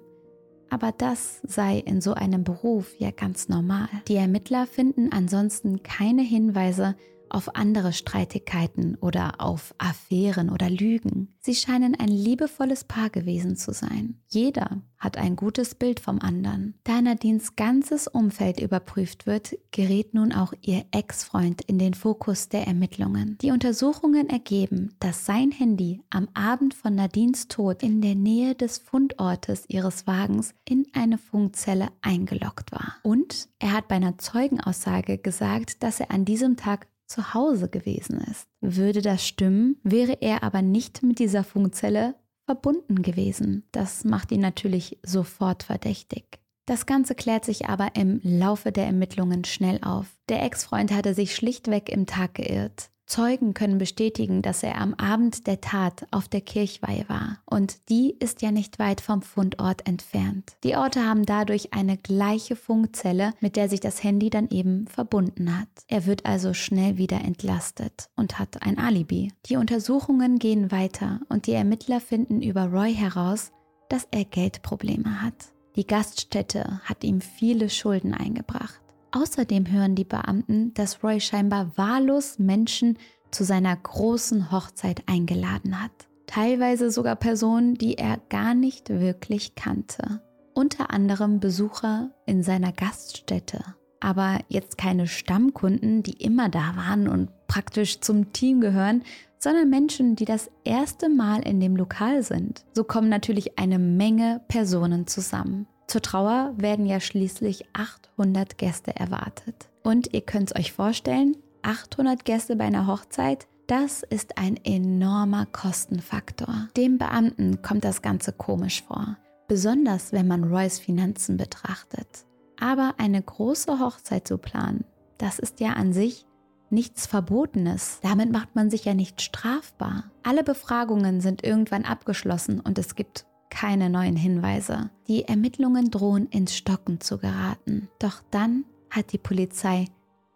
Aber 0.69 0.91
das 0.91 1.39
sei 1.43 1.77
in 1.79 2.01
so 2.01 2.13
einem 2.13 2.43
Beruf 2.43 2.93
ja 2.99 3.11
ganz 3.11 3.49
normal. 3.49 3.87
Die 4.07 4.15
Ermittler 4.15 4.67
finden 4.67 5.11
ansonsten 5.11 5.83
keine 5.83 6.21
Hinweise 6.21 6.95
auf 7.29 7.55
andere 7.55 7.93
Streitigkeiten 7.93 8.95
oder 8.95 9.39
auf 9.39 9.73
Affären 9.77 10.49
oder 10.49 10.69
Lügen. 10.69 11.35
Sie 11.39 11.55
scheinen 11.55 11.95
ein 11.95 12.09
liebevolles 12.09 12.83
Paar 12.83 13.09
gewesen 13.09 13.55
zu 13.55 13.71
sein. 13.71 14.19
Jeder 14.27 14.81
hat 14.97 15.17
ein 15.17 15.35
gutes 15.35 15.75
Bild 15.75 15.99
vom 15.99 16.19
anderen. 16.19 16.73
Da 16.83 17.01
Nadines 17.01 17.55
ganzes 17.55 18.07
Umfeld 18.07 18.59
überprüft 18.59 19.27
wird, 19.27 19.55
gerät 19.71 20.13
nun 20.13 20.33
auch 20.33 20.53
ihr 20.61 20.85
Ex-Freund 20.91 21.61
in 21.61 21.77
den 21.79 21.93
Fokus 21.93 22.49
der 22.49 22.67
Ermittlungen. 22.67 23.37
Die 23.41 23.51
Untersuchungen 23.51 24.29
ergeben, 24.29 24.95
dass 24.99 25.25
sein 25.25 25.51
Handy 25.51 26.01
am 26.09 26.27
Abend 26.33 26.73
von 26.73 26.95
Nadines 26.95 27.47
Tod 27.47 27.83
in 27.83 28.01
der 28.01 28.15
Nähe 28.15 28.55
des 28.55 28.79
Fundortes 28.79 29.65
ihres 29.67 30.07
Wagens 30.07 30.53
in 30.65 30.87
eine 30.93 31.17
Funkzelle 31.17 31.89
eingeloggt 32.01 32.71
war. 32.71 32.95
Und 33.03 33.47
er 33.59 33.73
hat 33.73 33.87
bei 33.87 33.95
einer 33.95 34.17
Zeugenaussage 34.17 35.17
gesagt, 35.17 35.83
dass 35.83 35.99
er 35.99 36.11
an 36.11 36.25
diesem 36.25 36.57
Tag 36.57 36.87
zu 37.07 37.33
Hause 37.33 37.69
gewesen 37.69 38.19
ist. 38.31 38.47
Würde 38.61 39.01
das 39.01 39.25
stimmen, 39.25 39.79
wäre 39.83 40.21
er 40.21 40.43
aber 40.43 40.61
nicht 40.61 41.03
mit 41.03 41.19
dieser 41.19 41.43
Funkzelle 41.43 42.15
verbunden 42.45 43.01
gewesen. 43.01 43.67
Das 43.71 44.03
macht 44.03 44.31
ihn 44.31 44.41
natürlich 44.41 44.99
sofort 45.03 45.63
verdächtig. 45.63 46.39
Das 46.65 46.85
Ganze 46.85 47.15
klärt 47.15 47.45
sich 47.45 47.67
aber 47.67 47.95
im 47.95 48.19
Laufe 48.23 48.71
der 48.71 48.85
Ermittlungen 48.85 49.45
schnell 49.45 49.79
auf. 49.81 50.07
Der 50.27 50.43
Ex-Freund 50.43 50.91
hatte 50.91 51.13
sich 51.13 51.33
schlichtweg 51.33 51.89
im 51.89 52.05
Tag 52.05 52.35
geirrt. 52.35 52.89
Zeugen 53.07 53.53
können 53.53 53.77
bestätigen, 53.77 54.41
dass 54.41 54.63
er 54.63 54.79
am 54.79 54.93
Abend 54.93 55.47
der 55.47 55.61
Tat 55.61 56.05
auf 56.11 56.27
der 56.27 56.41
Kirchweihe 56.41 57.05
war. 57.07 57.39
Und 57.45 57.89
die 57.89 58.15
ist 58.19 58.41
ja 58.41 58.51
nicht 58.51 58.79
weit 58.79 58.99
vom 58.99 59.21
Fundort 59.21 59.87
entfernt. 59.87 60.57
Die 60.63 60.75
Orte 60.75 61.05
haben 61.05 61.25
dadurch 61.25 61.73
eine 61.73 61.97
gleiche 61.97 62.57
Funkzelle, 62.57 63.33
mit 63.39 63.55
der 63.55 63.69
sich 63.69 63.79
das 63.79 64.03
Handy 64.03 64.29
dann 64.29 64.49
eben 64.49 64.87
verbunden 64.87 65.57
hat. 65.57 65.69
Er 65.87 66.05
wird 66.05 66.25
also 66.25 66.53
schnell 66.53 66.97
wieder 66.97 67.21
entlastet 67.21 68.09
und 68.17 68.39
hat 68.39 68.61
ein 68.61 68.77
Alibi. 68.77 69.31
Die 69.45 69.55
Untersuchungen 69.55 70.37
gehen 70.37 70.71
weiter 70.71 71.21
und 71.29 71.47
die 71.47 71.53
Ermittler 71.53 72.01
finden 72.01 72.41
über 72.41 72.65
Roy 72.65 72.93
heraus, 72.93 73.51
dass 73.89 74.05
er 74.11 74.25
Geldprobleme 74.25 75.21
hat. 75.21 75.53
Die 75.77 75.87
Gaststätte 75.87 76.81
hat 76.83 77.03
ihm 77.03 77.21
viele 77.21 77.69
Schulden 77.69 78.13
eingebracht. 78.13 78.81
Außerdem 79.11 79.71
hören 79.71 79.95
die 79.95 80.03
Beamten, 80.03 80.73
dass 80.73 81.03
Roy 81.03 81.19
scheinbar 81.19 81.77
wahllos 81.77 82.39
Menschen 82.39 82.97
zu 83.31 83.43
seiner 83.43 83.75
großen 83.75 84.51
Hochzeit 84.51 85.03
eingeladen 85.07 85.81
hat. 85.81 85.91
Teilweise 86.25 86.91
sogar 86.91 87.15
Personen, 87.15 87.75
die 87.75 87.95
er 87.95 88.19
gar 88.29 88.53
nicht 88.53 88.89
wirklich 88.89 89.55
kannte. 89.55 90.21
Unter 90.53 90.91
anderem 90.91 91.39
Besucher 91.39 92.11
in 92.25 92.43
seiner 92.43 92.71
Gaststätte. 92.71 93.63
Aber 93.99 94.39
jetzt 94.49 94.77
keine 94.77 95.07
Stammkunden, 95.07 96.03
die 96.03 96.13
immer 96.13 96.49
da 96.49 96.75
waren 96.75 97.07
und 97.07 97.29
praktisch 97.47 98.01
zum 98.01 98.33
Team 98.33 98.61
gehören, 98.61 99.03
sondern 99.39 99.69
Menschen, 99.69 100.15
die 100.15 100.25
das 100.25 100.49
erste 100.63 101.09
Mal 101.09 101.47
in 101.47 101.59
dem 101.59 101.75
Lokal 101.75 102.23
sind. 102.23 102.65
So 102.73 102.83
kommen 102.83 103.09
natürlich 103.09 103.57
eine 103.57 103.79
Menge 103.79 104.41
Personen 104.47 105.07
zusammen. 105.07 105.67
Zur 105.87 106.01
Trauer 106.01 106.53
werden 106.57 106.85
ja 106.85 106.99
schließlich 106.99 107.65
800 107.73 108.57
Gäste 108.57 108.95
erwartet. 108.95 109.69
Und 109.83 110.13
ihr 110.13 110.21
könnt 110.21 110.51
es 110.51 110.55
euch 110.59 110.73
vorstellen, 110.73 111.37
800 111.61 112.25
Gäste 112.25 112.57
bei 112.57 112.65
einer 112.65 112.87
Hochzeit, 112.87 113.47
das 113.67 114.03
ist 114.03 114.37
ein 114.37 114.57
enormer 114.63 115.45
Kostenfaktor. 115.45 116.67
Dem 116.75 116.97
Beamten 116.97 117.61
kommt 117.61 117.85
das 117.85 118.01
Ganze 118.01 118.33
komisch 118.33 118.83
vor, 118.83 119.17
besonders 119.47 120.11
wenn 120.11 120.27
man 120.27 120.43
Roys 120.43 120.79
Finanzen 120.79 121.37
betrachtet. 121.37 122.25
Aber 122.59 122.95
eine 122.97 123.21
große 123.21 123.79
Hochzeit 123.79 124.27
zu 124.27 124.37
planen, 124.37 124.83
das 125.17 125.39
ist 125.39 125.59
ja 125.59 125.73
an 125.73 125.93
sich 125.93 126.25
nichts 126.69 127.07
Verbotenes. 127.07 127.99
Damit 128.01 128.31
macht 128.31 128.55
man 128.55 128.69
sich 128.69 128.83
ja 128.85 128.93
nicht 128.93 129.21
strafbar. 129.21 130.05
Alle 130.23 130.43
Befragungen 130.43 131.21
sind 131.21 131.45
irgendwann 131.45 131.85
abgeschlossen 131.85 132.59
und 132.59 132.77
es 132.77 132.95
gibt 132.95 133.25
keine 133.57 133.89
neuen 133.89 134.15
Hinweise. 134.15 134.91
Die 135.07 135.23
Ermittlungen 135.23 135.89
drohen 135.89 136.27
ins 136.27 136.55
Stocken 136.55 137.01
zu 137.01 137.17
geraten. 137.17 137.89
Doch 137.97 138.21
dann 138.29 138.65
hat 138.91 139.13
die 139.13 139.17
Polizei 139.17 139.85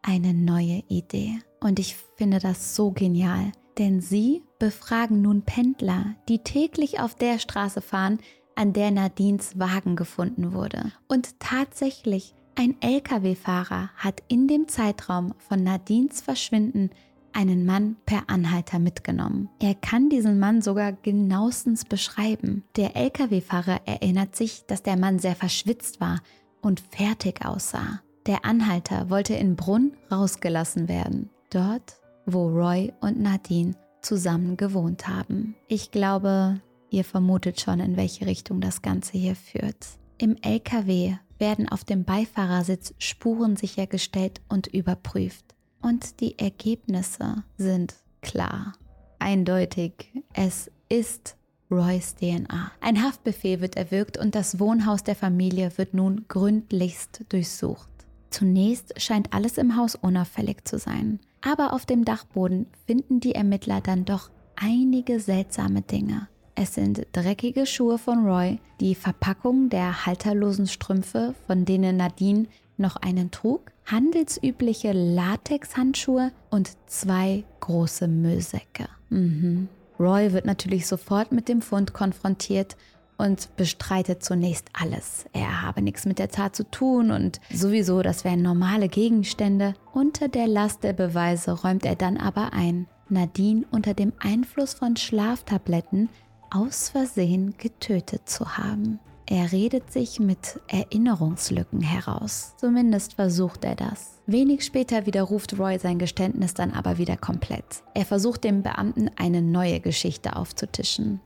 eine 0.01 0.33
neue 0.33 0.81
Idee. 0.87 1.39
Und 1.59 1.77
ich 1.77 1.97
finde 2.15 2.39
das 2.39 2.75
so 2.75 2.89
genial, 2.89 3.51
denn 3.77 4.01
sie 4.01 4.41
befragen 4.57 5.21
nun 5.21 5.43
Pendler, 5.43 6.15
die 6.29 6.39
täglich 6.39 6.99
auf 6.99 7.13
der 7.13 7.37
Straße 7.37 7.81
fahren, 7.81 8.17
an 8.55 8.73
der 8.73 8.89
Nadines 8.89 9.59
Wagen 9.59 9.95
gefunden 9.95 10.53
wurde. 10.53 10.91
Und 11.07 11.39
tatsächlich, 11.39 12.33
ein 12.55 12.75
Lkw-Fahrer 12.81 13.91
hat 13.97 14.23
in 14.29 14.47
dem 14.47 14.67
Zeitraum 14.67 15.35
von 15.37 15.61
Nadines 15.61 16.21
Verschwinden 16.21 16.89
einen 17.33 17.65
Mann 17.65 17.97
per 18.05 18.29
Anhalter 18.29 18.79
mitgenommen. 18.79 19.49
Er 19.59 19.75
kann 19.75 20.09
diesen 20.09 20.39
Mann 20.39 20.61
sogar 20.61 20.93
genauestens 20.93 21.85
beschreiben. 21.85 22.63
Der 22.75 22.95
Lkw-Fahrer 22.95 23.81
erinnert 23.85 24.35
sich, 24.35 24.65
dass 24.67 24.83
der 24.83 24.97
Mann 24.97 25.19
sehr 25.19 25.35
verschwitzt 25.35 26.01
war 26.01 26.21
und 26.61 26.79
fertig 26.79 27.45
aussah. 27.45 28.01
Der 28.27 28.45
Anhalter 28.45 29.09
wollte 29.09 29.33
in 29.33 29.55
Brunn 29.55 29.93
rausgelassen 30.11 30.87
werden, 30.87 31.29
dort, 31.49 31.99
wo 32.25 32.47
Roy 32.47 32.93
und 33.01 33.19
Nadine 33.19 33.75
zusammen 34.01 34.57
gewohnt 34.57 35.07
haben. 35.07 35.55
Ich 35.67 35.91
glaube, 35.91 36.61
ihr 36.89 37.03
vermutet 37.03 37.59
schon, 37.59 37.79
in 37.79 37.97
welche 37.97 38.25
Richtung 38.25 38.61
das 38.61 38.81
Ganze 38.81 39.17
hier 39.17 39.35
führt. 39.35 39.87
Im 40.17 40.35
LKW 40.41 41.15
werden 41.39 41.67
auf 41.67 41.83
dem 41.83 42.03
Beifahrersitz 42.03 42.93
Spuren 42.99 43.55
sichergestellt 43.55 44.41
und 44.47 44.67
überprüft. 44.67 45.55
Und 45.81 46.19
die 46.19 46.37
Ergebnisse 46.37 47.43
sind 47.57 47.95
klar, 48.21 48.73
eindeutig. 49.19 50.11
Es 50.33 50.69
ist 50.89 51.35
Roys 51.71 52.15
DNA. 52.15 52.71
Ein 52.81 53.01
Haftbefehl 53.01 53.61
wird 53.61 53.77
erwirkt 53.77 54.17
und 54.17 54.35
das 54.35 54.59
Wohnhaus 54.59 55.03
der 55.03 55.15
Familie 55.15 55.71
wird 55.77 55.93
nun 55.93 56.25
gründlichst 56.27 57.25
durchsucht. 57.29 57.89
Zunächst 58.29 58.99
scheint 59.01 59.33
alles 59.33 59.57
im 59.57 59.75
Haus 59.75 59.95
unauffällig 59.95 60.65
zu 60.65 60.77
sein, 60.77 61.19
aber 61.41 61.73
auf 61.73 61.85
dem 61.85 62.05
Dachboden 62.05 62.67
finden 62.85 63.19
die 63.19 63.35
Ermittler 63.35 63.81
dann 63.81 64.05
doch 64.05 64.29
einige 64.55 65.19
seltsame 65.19 65.81
Dinge. 65.81 66.27
Es 66.55 66.75
sind 66.75 67.07
dreckige 67.13 67.65
Schuhe 67.65 67.97
von 67.97 68.25
Roy, 68.25 68.59
die 68.79 68.95
Verpackung 68.95 69.69
der 69.69 70.05
halterlosen 70.05 70.67
Strümpfe, 70.67 71.33
von 71.47 71.65
denen 71.65 71.97
Nadine 71.97 72.47
noch 72.81 72.97
einen 72.97 73.31
trug, 73.31 73.71
handelsübliche 73.85 74.91
Latexhandschuhe 74.91 76.31
und 76.49 76.71
zwei 76.87 77.43
große 77.61 78.07
Müllsäcke. 78.07 78.87
Mhm. 79.09 79.69
Roy 79.99 80.33
wird 80.33 80.45
natürlich 80.45 80.87
sofort 80.87 81.31
mit 81.31 81.47
dem 81.47 81.61
Fund 81.61 81.93
konfrontiert 81.93 82.75
und 83.17 83.55
bestreitet 83.55 84.23
zunächst 84.23 84.69
alles. 84.73 85.25
Er 85.31 85.61
habe 85.61 85.83
nichts 85.83 86.05
mit 86.05 86.17
der 86.17 86.29
Tat 86.29 86.55
zu 86.55 86.63
tun 86.69 87.11
und 87.11 87.39
sowieso, 87.53 88.01
das 88.01 88.23
wären 88.23 88.41
normale 88.41 88.87
Gegenstände. 88.87 89.75
Unter 89.93 90.27
der 90.27 90.47
Last 90.47 90.83
der 90.83 90.93
Beweise 90.93 91.51
räumt 91.51 91.85
er 91.85 91.95
dann 91.95 92.17
aber 92.17 92.53
ein, 92.53 92.87
Nadine 93.09 93.65
unter 93.69 93.93
dem 93.93 94.13
Einfluss 94.19 94.73
von 94.73 94.95
Schlaftabletten 94.95 96.09
aus 96.49 96.89
Versehen 96.89 97.53
getötet 97.57 98.27
zu 98.27 98.57
haben. 98.57 98.99
Er 99.31 99.53
redet 99.53 99.93
sich 99.93 100.19
mit 100.19 100.59
Erinnerungslücken 100.67 101.79
heraus. 101.79 102.53
Zumindest 102.57 103.13
versucht 103.13 103.63
er 103.63 103.75
das. 103.75 104.19
Wenig 104.25 104.65
später 104.65 105.05
widerruft 105.05 105.57
Roy 105.57 105.79
sein 105.79 105.99
Geständnis 105.99 106.53
dann 106.53 106.71
aber 106.71 106.97
wieder 106.97 107.15
komplett. 107.15 107.81
Er 107.93 108.03
versucht 108.03 108.43
dem 108.43 108.61
Beamten 108.61 109.09
eine 109.15 109.41
neue 109.41 109.79
Geschichte 109.79 110.35
aufzutischen. 110.35 111.21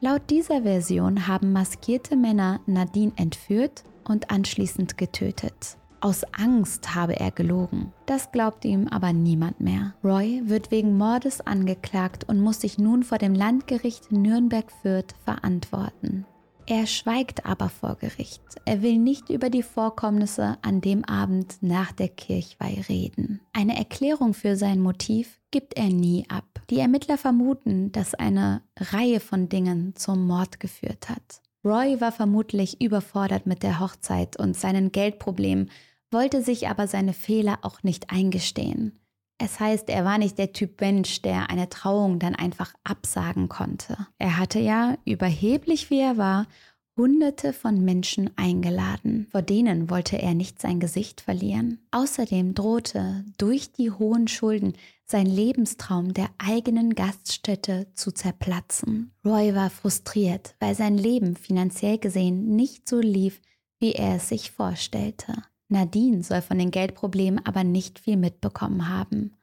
Laut 0.00 0.22
dieser 0.30 0.62
Version 0.62 1.26
haben 1.26 1.52
maskierte 1.52 2.16
Männer 2.16 2.60
Nadine 2.64 3.12
entführt 3.16 3.84
und 4.08 4.30
anschließend 4.30 4.96
getötet. 4.96 5.76
Aus 6.00 6.24
Angst 6.32 6.94
habe 6.94 7.20
er 7.20 7.30
gelogen. 7.30 7.92
Das 8.06 8.32
glaubt 8.32 8.64
ihm 8.64 8.88
aber 8.88 9.12
niemand 9.12 9.60
mehr. 9.60 9.92
Roy 10.02 10.40
wird 10.46 10.70
wegen 10.70 10.96
Mordes 10.96 11.42
angeklagt 11.42 12.24
und 12.26 12.40
muss 12.40 12.62
sich 12.62 12.78
nun 12.78 13.02
vor 13.02 13.18
dem 13.18 13.34
Landgericht 13.34 14.10
Nürnberg-Fürth 14.10 15.14
verantworten. 15.26 16.24
Er 16.70 16.86
schweigt 16.86 17.46
aber 17.46 17.68
vor 17.68 17.96
Gericht. 17.96 18.44
Er 18.64 18.80
will 18.80 18.96
nicht 18.96 19.28
über 19.28 19.50
die 19.50 19.64
Vorkommnisse 19.64 20.56
an 20.62 20.80
dem 20.80 21.04
Abend 21.04 21.56
nach 21.62 21.90
der 21.90 22.06
Kirchweih 22.06 22.84
reden. 22.88 23.40
Eine 23.52 23.76
Erklärung 23.76 24.34
für 24.34 24.54
sein 24.54 24.78
Motiv 24.78 25.40
gibt 25.50 25.76
er 25.76 25.88
nie 25.88 26.26
ab. 26.28 26.44
Die 26.70 26.78
Ermittler 26.78 27.18
vermuten, 27.18 27.90
dass 27.90 28.14
eine 28.14 28.62
Reihe 28.78 29.18
von 29.18 29.48
Dingen 29.48 29.96
zum 29.96 30.28
Mord 30.28 30.60
geführt 30.60 31.08
hat. 31.08 31.42
Roy 31.64 32.00
war 32.00 32.12
vermutlich 32.12 32.80
überfordert 32.80 33.46
mit 33.46 33.64
der 33.64 33.80
Hochzeit 33.80 34.38
und 34.38 34.56
seinen 34.56 34.92
Geldproblemen, 34.92 35.72
wollte 36.12 36.40
sich 36.40 36.68
aber 36.68 36.86
seine 36.86 37.14
Fehler 37.14 37.58
auch 37.62 37.82
nicht 37.82 38.10
eingestehen. 38.12 38.99
Es 39.42 39.58
heißt, 39.58 39.88
er 39.88 40.04
war 40.04 40.18
nicht 40.18 40.36
der 40.36 40.52
Typ 40.52 40.82
Mensch, 40.82 41.22
der 41.22 41.48
eine 41.48 41.70
Trauung 41.70 42.18
dann 42.18 42.34
einfach 42.34 42.74
absagen 42.84 43.48
konnte. 43.48 43.96
Er 44.18 44.36
hatte 44.36 44.58
ja, 44.58 44.98
überheblich 45.06 45.88
wie 45.88 46.00
er 46.00 46.18
war, 46.18 46.46
Hunderte 46.94 47.54
von 47.54 47.82
Menschen 47.82 48.30
eingeladen. 48.36 49.26
Vor 49.30 49.40
denen 49.40 49.88
wollte 49.88 50.20
er 50.20 50.34
nicht 50.34 50.60
sein 50.60 50.78
Gesicht 50.78 51.22
verlieren. 51.22 51.78
Außerdem 51.90 52.54
drohte 52.54 53.24
durch 53.38 53.72
die 53.72 53.90
hohen 53.90 54.28
Schulden 54.28 54.74
sein 55.06 55.24
Lebenstraum 55.24 56.12
der 56.12 56.28
eigenen 56.36 56.94
Gaststätte 56.94 57.86
zu 57.94 58.12
zerplatzen. 58.12 59.14
Roy 59.24 59.54
war 59.54 59.70
frustriert, 59.70 60.54
weil 60.60 60.74
sein 60.74 60.98
Leben 60.98 61.34
finanziell 61.34 61.96
gesehen 61.96 62.54
nicht 62.56 62.86
so 62.86 63.00
lief, 63.00 63.40
wie 63.78 63.92
er 63.92 64.16
es 64.16 64.28
sich 64.28 64.50
vorstellte. 64.50 65.32
Nadine 65.70 66.22
soll 66.22 66.42
von 66.42 66.58
den 66.58 66.70
Geldproblemen 66.70 67.44
aber 67.46 67.64
nicht 67.64 67.98
viel 67.98 68.16
mitbekommen 68.16 68.88
haben. 68.88 69.36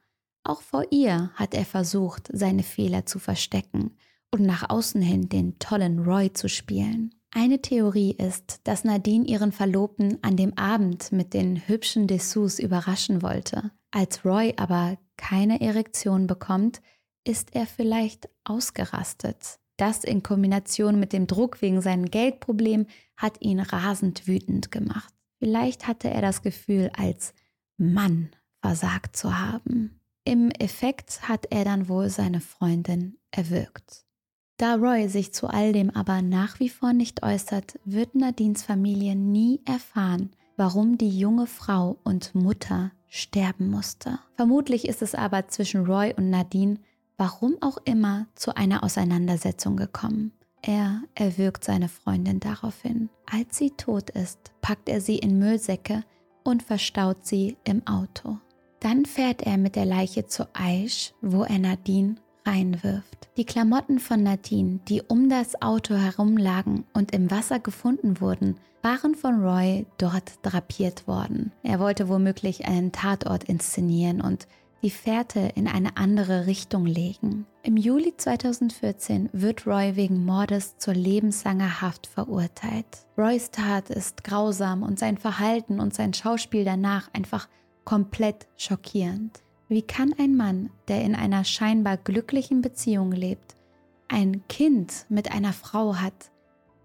Auch 0.44 0.62
vor 0.62 0.84
ihr 0.90 1.30
hat 1.34 1.54
er 1.54 1.64
versucht, 1.64 2.28
seine 2.32 2.62
Fehler 2.62 3.06
zu 3.06 3.18
verstecken 3.18 3.96
und 4.32 4.42
nach 4.42 4.70
außen 4.70 5.00
hin 5.00 5.28
den 5.28 5.58
tollen 5.58 5.98
Roy 6.00 6.32
zu 6.32 6.48
spielen. 6.48 7.14
Eine 7.30 7.60
Theorie 7.60 8.12
ist, 8.12 8.60
dass 8.64 8.84
Nadine 8.84 9.26
ihren 9.26 9.52
Verlobten 9.52 10.18
an 10.22 10.36
dem 10.36 10.56
Abend 10.56 11.12
mit 11.12 11.34
den 11.34 11.68
hübschen 11.68 12.06
Dessous 12.06 12.58
überraschen 12.58 13.22
wollte. 13.22 13.70
Als 13.90 14.24
Roy 14.24 14.54
aber 14.56 14.96
keine 15.16 15.60
Erektion 15.60 16.26
bekommt, 16.26 16.80
ist 17.24 17.54
er 17.54 17.66
vielleicht 17.66 18.28
ausgerastet. 18.44 19.58
Das 19.76 20.04
in 20.04 20.22
Kombination 20.22 20.98
mit 20.98 21.12
dem 21.12 21.26
Druck 21.26 21.60
wegen 21.62 21.80
seinem 21.80 22.06
Geldproblem 22.06 22.86
hat 23.16 23.40
ihn 23.40 23.60
rasend 23.60 24.26
wütend 24.26 24.72
gemacht. 24.72 25.12
Vielleicht 25.38 25.86
hatte 25.86 26.10
er 26.10 26.20
das 26.20 26.42
Gefühl, 26.42 26.90
als 26.96 27.34
Mann 27.76 28.30
versagt 28.60 29.16
zu 29.16 29.38
haben. 29.38 30.00
Im 30.24 30.50
Effekt 30.50 31.28
hat 31.28 31.46
er 31.50 31.64
dann 31.64 31.88
wohl 31.88 32.10
seine 32.10 32.40
Freundin 32.40 33.16
erwürgt. 33.30 34.04
Da 34.58 34.74
Roy 34.74 35.08
sich 35.08 35.32
zu 35.32 35.46
all 35.46 35.72
dem 35.72 35.90
aber 35.90 36.20
nach 36.20 36.58
wie 36.58 36.68
vor 36.68 36.92
nicht 36.92 37.22
äußert, 37.22 37.78
wird 37.84 38.16
Nadines 38.16 38.64
Familie 38.64 39.14
nie 39.14 39.60
erfahren, 39.64 40.30
warum 40.56 40.98
die 40.98 41.16
junge 41.16 41.46
Frau 41.46 41.98
und 42.02 42.34
Mutter 42.34 42.90
sterben 43.06 43.70
musste. 43.70 44.18
Vermutlich 44.34 44.88
ist 44.88 45.00
es 45.00 45.14
aber 45.14 45.46
zwischen 45.46 45.86
Roy 45.86 46.12
und 46.16 46.30
Nadine, 46.30 46.78
warum 47.16 47.56
auch 47.60 47.78
immer, 47.84 48.26
zu 48.34 48.56
einer 48.56 48.82
Auseinandersetzung 48.82 49.76
gekommen. 49.76 50.32
Er 50.62 51.02
erwürgt 51.14 51.64
seine 51.64 51.88
Freundin 51.88 52.40
daraufhin. 52.40 53.10
Als 53.30 53.56
sie 53.56 53.70
tot 53.70 54.10
ist, 54.10 54.38
packt 54.60 54.88
er 54.88 55.00
sie 55.00 55.18
in 55.18 55.38
Müllsäcke 55.38 56.04
und 56.44 56.62
verstaut 56.62 57.26
sie 57.26 57.56
im 57.64 57.86
Auto. 57.86 58.38
Dann 58.80 59.04
fährt 59.04 59.42
er 59.42 59.56
mit 59.56 59.76
der 59.76 59.86
Leiche 59.86 60.26
zu 60.26 60.46
Aish, 60.54 61.12
wo 61.20 61.42
er 61.42 61.58
Nadine 61.58 62.16
reinwirft. 62.46 63.28
Die 63.36 63.44
Klamotten 63.44 63.98
von 63.98 64.22
Nadine, 64.22 64.80
die 64.88 65.02
um 65.02 65.28
das 65.28 65.60
Auto 65.60 65.94
herumlagen 65.94 66.84
und 66.92 67.12
im 67.12 67.30
Wasser 67.30 67.58
gefunden 67.58 68.20
wurden, 68.20 68.56
waren 68.82 69.14
von 69.14 69.42
Roy 69.42 69.86
dort 69.98 70.38
drapiert 70.42 71.06
worden. 71.08 71.52
Er 71.62 71.80
wollte 71.80 72.08
womöglich 72.08 72.66
einen 72.66 72.92
Tatort 72.92 73.44
inszenieren 73.44 74.20
und 74.20 74.46
die 74.82 74.90
Fährte 74.90 75.52
in 75.54 75.66
eine 75.66 75.96
andere 75.96 76.46
Richtung 76.46 76.86
legen. 76.86 77.46
Im 77.62 77.76
Juli 77.76 78.16
2014 78.16 79.28
wird 79.32 79.66
Roy 79.66 79.96
wegen 79.96 80.24
Mordes 80.24 80.78
zur 80.78 80.94
lebenslanger 80.94 81.80
Haft 81.80 82.06
verurteilt. 82.06 82.86
Roys 83.16 83.50
Tat 83.50 83.90
ist 83.90 84.24
grausam 84.24 84.82
und 84.82 84.98
sein 84.98 85.18
Verhalten 85.18 85.80
und 85.80 85.94
sein 85.94 86.14
Schauspiel 86.14 86.64
danach 86.64 87.12
einfach 87.12 87.48
komplett 87.84 88.46
schockierend. 88.56 89.42
Wie 89.68 89.82
kann 89.82 90.14
ein 90.18 90.36
Mann, 90.36 90.70
der 90.88 91.02
in 91.02 91.14
einer 91.14 91.44
scheinbar 91.44 91.96
glücklichen 91.96 92.62
Beziehung 92.62 93.12
lebt, 93.12 93.54
ein 94.08 94.42
Kind 94.48 95.04
mit 95.08 95.30
einer 95.30 95.52
Frau 95.52 95.96
hat, 95.96 96.30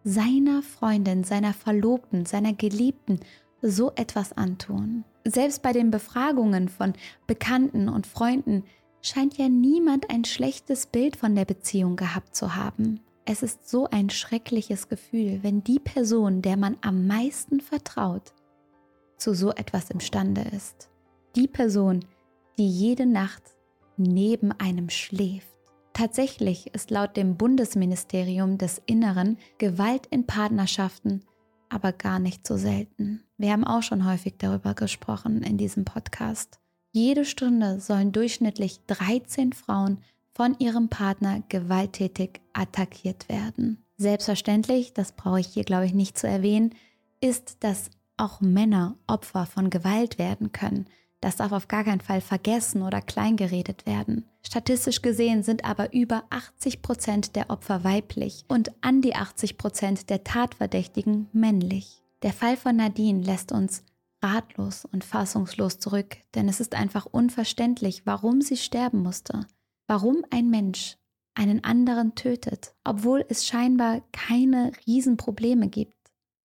seiner 0.04 0.62
Freundin, 0.62 1.24
seiner 1.24 1.54
Verlobten, 1.54 2.26
seiner 2.26 2.54
Geliebten 2.54 3.22
so 3.62 3.94
etwas 3.96 4.34
antun? 4.34 5.06
Selbst 5.26 5.62
bei 5.62 5.72
den 5.72 5.90
Befragungen 5.90 6.68
von 6.68 6.94
Bekannten 7.28 7.88
und 7.88 8.08
Freunden 8.08 8.64
scheint 9.02 9.38
ja 9.38 9.48
niemand 9.48 10.10
ein 10.10 10.26
schlechtes 10.26 10.86
Bild 10.86 11.16
von 11.16 11.36
der 11.36 11.46
Beziehung 11.46 11.96
gehabt 11.96 12.36
zu 12.36 12.56
haben. 12.56 13.00
Es 13.26 13.42
ist 13.42 13.70
so 13.70 13.90
ein 13.90 14.10
schreckliches 14.10 14.90
Gefühl, 14.90 15.40
wenn 15.44 15.64
die 15.64 15.80
Person, 15.80 16.42
der 16.42 16.58
man 16.58 16.78
am 16.82 17.08
meisten 17.08 17.62
vertraut, 17.62 18.34
zu 19.18 19.34
so 19.34 19.52
etwas 19.52 19.90
imstande 19.90 20.42
ist. 20.42 20.90
Die 21.36 21.48
Person, 21.48 22.04
die 22.58 22.68
jede 22.68 23.06
Nacht 23.06 23.44
neben 23.96 24.52
einem 24.52 24.90
schläft. 24.90 25.48
Tatsächlich 25.94 26.74
ist 26.74 26.92
laut 26.92 27.16
dem 27.16 27.38
Bundesministerium 27.38 28.58
des 28.58 28.82
Inneren 28.88 29.38
Gewalt 29.58 30.08
in 30.08 30.26
Partnerschaften 30.26 31.24
aber 31.74 31.92
gar 31.92 32.20
nicht 32.20 32.46
so 32.46 32.58
selten. 32.58 33.24
Wir 33.38 33.52
haben 33.52 33.64
auch 33.64 33.84
schon 33.84 34.06
häufig 34.06 34.36
darüber 34.38 34.74
gesprochen 34.74 35.42
in 35.42 35.58
diesem 35.58 35.86
Podcast. 35.86 36.60
Jede 36.92 37.26
Stunde 37.26 37.80
sollen 37.80 38.12
durchschnittlich 38.12 38.82
13 38.88 39.54
Frauen 39.54 39.98
von 40.34 40.56
ihrem 40.60 40.90
Partner 40.90 41.42
gewalttätig 41.50 42.42
attackiert 42.54 43.30
werden. 43.30 43.84
Selbstverständlich, 43.98 44.94
das 44.94 45.12
brauche 45.12 45.40
ich 45.40 45.48
hier 45.48 45.64
glaube 45.64 45.86
ich 45.86 45.94
nicht 45.94 46.18
zu 46.18 46.28
erwähnen, 46.28 46.76
ist, 47.22 47.64
dass 47.64 47.90
auch 48.18 48.42
Männer 48.42 48.96
Opfer 49.08 49.46
von 49.46 49.70
Gewalt 49.70 50.20
werden 50.20 50.52
können. 50.52 50.88
Das 51.24 51.38
darf 51.38 51.54
auf 51.54 51.70
gar 51.70 51.86
keinen 51.86 52.02
Fall 52.02 52.20
vergessen 52.20 52.82
oder 52.82 53.00
kleingeredet 53.00 53.86
werden. 53.86 54.26
Statistisch 54.46 55.02
gesehen 55.02 55.42
sind 55.42 55.64
aber 55.64 55.94
über 55.94 56.26
80 56.30 56.82
Prozent 56.82 57.38
der 57.38 57.50
Opfer 57.50 57.86
weiblich 57.86 58.44
und 58.50 58.74
an 58.82 59.02
die 59.02 59.16
80 59.16 59.58
Prozent 59.58 60.10
der 60.10 60.26
Tatverdächtigen 60.26 61.30
männlich. 61.32 62.04
Der 62.24 62.34
Fall 62.34 62.58
von 62.58 62.76
Nadine 62.76 63.24
lässt 63.24 63.54
uns 63.54 63.86
ratlos 64.22 64.84
und 64.84 65.06
fassungslos 65.06 65.80
zurück, 65.80 66.18
denn 66.36 66.50
es 66.50 66.60
ist 66.60 66.76
einfach 66.76 67.06
unverständlich, 67.06 68.06
warum 68.06 68.42
sie 68.42 68.58
sterben 68.58 69.02
musste. 69.02 69.48
Warum 69.88 70.26
ein 70.30 70.50
Mensch 70.50 70.98
einen 71.36 71.64
anderen 71.64 72.16
tötet, 72.16 72.76
obwohl 72.84 73.24
es 73.30 73.48
scheinbar 73.48 74.02
keine 74.12 74.74
Riesenprobleme 74.86 75.70
gibt, 75.70 75.96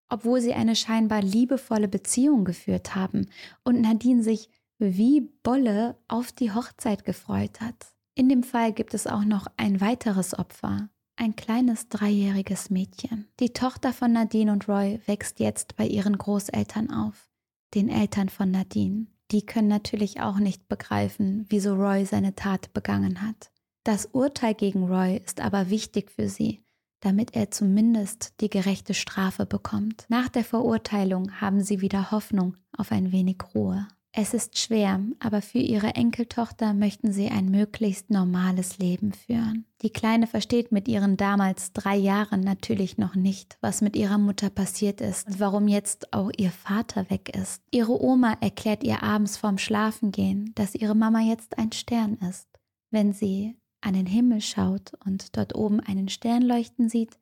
obwohl 0.09 0.41
sie 0.41 0.55
eine 0.55 0.77
scheinbar 0.77 1.21
liebevolle 1.21 1.89
Beziehung 1.89 2.45
geführt 2.45 2.95
haben 2.95 3.27
und 3.65 3.81
Nadine 3.81 4.23
sich 4.23 4.49
wie 4.79 5.21
Bolle 5.43 5.97
auf 6.09 6.33
die 6.33 6.53
Hochzeit 6.53 7.05
gefreut 7.05 7.61
hat. 7.61 7.93
In 8.15 8.29
dem 8.29 8.43
Fall 8.43 8.73
gibt 8.73 8.95
es 8.95 9.07
auch 9.07 9.25
noch 9.25 9.47
ein 9.57 9.81
weiteres 9.81 10.39
Opfer, 10.39 10.89
ein 11.17 11.37
kleines 11.37 11.89
dreijähriges 11.89 12.71
Mädchen. 12.71 13.29
Die 13.41 13.53
Tochter 13.53 13.93
von 13.93 14.13
Nadine 14.13 14.53
und 14.53 14.69
Roy 14.69 15.01
wächst 15.07 15.41
jetzt 15.41 15.77
bei 15.77 15.87
ihren 15.87 16.17
Großeltern 16.17 16.91
auf. 16.91 17.29
den 17.75 17.91
Eltern 17.91 18.29
von 18.31 18.51
Nadine. 18.51 19.07
Die 19.31 19.45
können 19.45 19.69
natürlich 19.69 20.21
auch 20.21 20.39
nicht 20.39 20.69
begreifen, 20.69 21.45
wieso 21.51 21.75
Roy 21.75 22.07
seine 22.07 22.35
Tat 22.35 22.73
begangen 22.73 23.21
hat. 23.21 23.51
Das 23.85 24.07
Urteil 24.07 24.55
gegen 24.55 24.87
Roy 24.87 25.19
ist 25.19 25.41
aber 25.41 25.69
wichtig 25.71 26.11
für 26.11 26.29
sie, 26.29 26.63
damit 27.01 27.35
er 27.35 27.51
zumindest 27.51 28.41
die 28.41 28.49
gerechte 28.49 28.95
Strafe 28.95 29.45
bekommt. 29.45 30.07
Nach 30.09 30.29
der 30.29 30.45
Verurteilung 30.45 31.41
haben 31.41 31.61
sie 31.63 31.83
wieder 31.83 32.11
Hoffnung 32.11 32.57
auf 32.77 32.91
ein 32.91 33.13
wenig 33.13 33.39
Ruhe. 33.55 33.87
Es 34.21 34.35
ist 34.35 34.59
schwer, 34.59 35.01
aber 35.21 35.41
für 35.43 35.61
ihre 35.61 35.95
Enkeltochter 35.95 36.75
möchten 36.75 37.13
sie 37.13 37.29
ein 37.29 37.53
möglichst 37.53 38.11
normales 38.11 38.79
Leben 38.79 39.13
führen. 39.13 39.65
Die 39.81 39.91
Kleine 39.91 40.27
versteht 40.27 40.73
mit 40.73 40.89
ihren 40.89 41.17
damals 41.17 41.73
drei 41.73 41.95
Jahren 41.95 42.41
natürlich 42.41 42.99
noch 42.99 43.15
nicht, 43.15 43.59
was 43.61 43.81
mit 43.81 43.95
ihrer 43.95 44.19
Mutter 44.19 44.51
passiert 44.51 45.01
ist 45.01 45.29
und 45.29 45.39
warum 45.39 45.69
jetzt 45.69 46.13
auch 46.13 46.33
ihr 46.37 46.51
Vater 46.51 47.09
weg 47.11 47.37
ist. 47.37 47.63
Ihre 47.71 48.03
Oma 48.03 48.37
erklärt 48.41 48.83
ihr 48.83 49.05
abends 49.05 49.37
vorm 49.37 49.57
Schlafengehen, 49.57 50.51
dass 50.57 50.75
ihre 50.75 50.97
Mama 50.97 51.21
jetzt 51.21 51.57
ein 51.57 51.71
Stern 51.71 52.15
ist. 52.29 52.49
Wenn 52.91 53.13
sie 53.13 53.57
an 53.83 53.95
den 53.95 54.07
Himmel 54.07 54.41
schaut 54.41 54.95
und 55.07 55.37
dort 55.37 55.55
oben 55.55 55.79
einen 55.79 56.09
Stern 56.09 56.43
leuchten 56.43 56.89
sieht, 56.89 57.21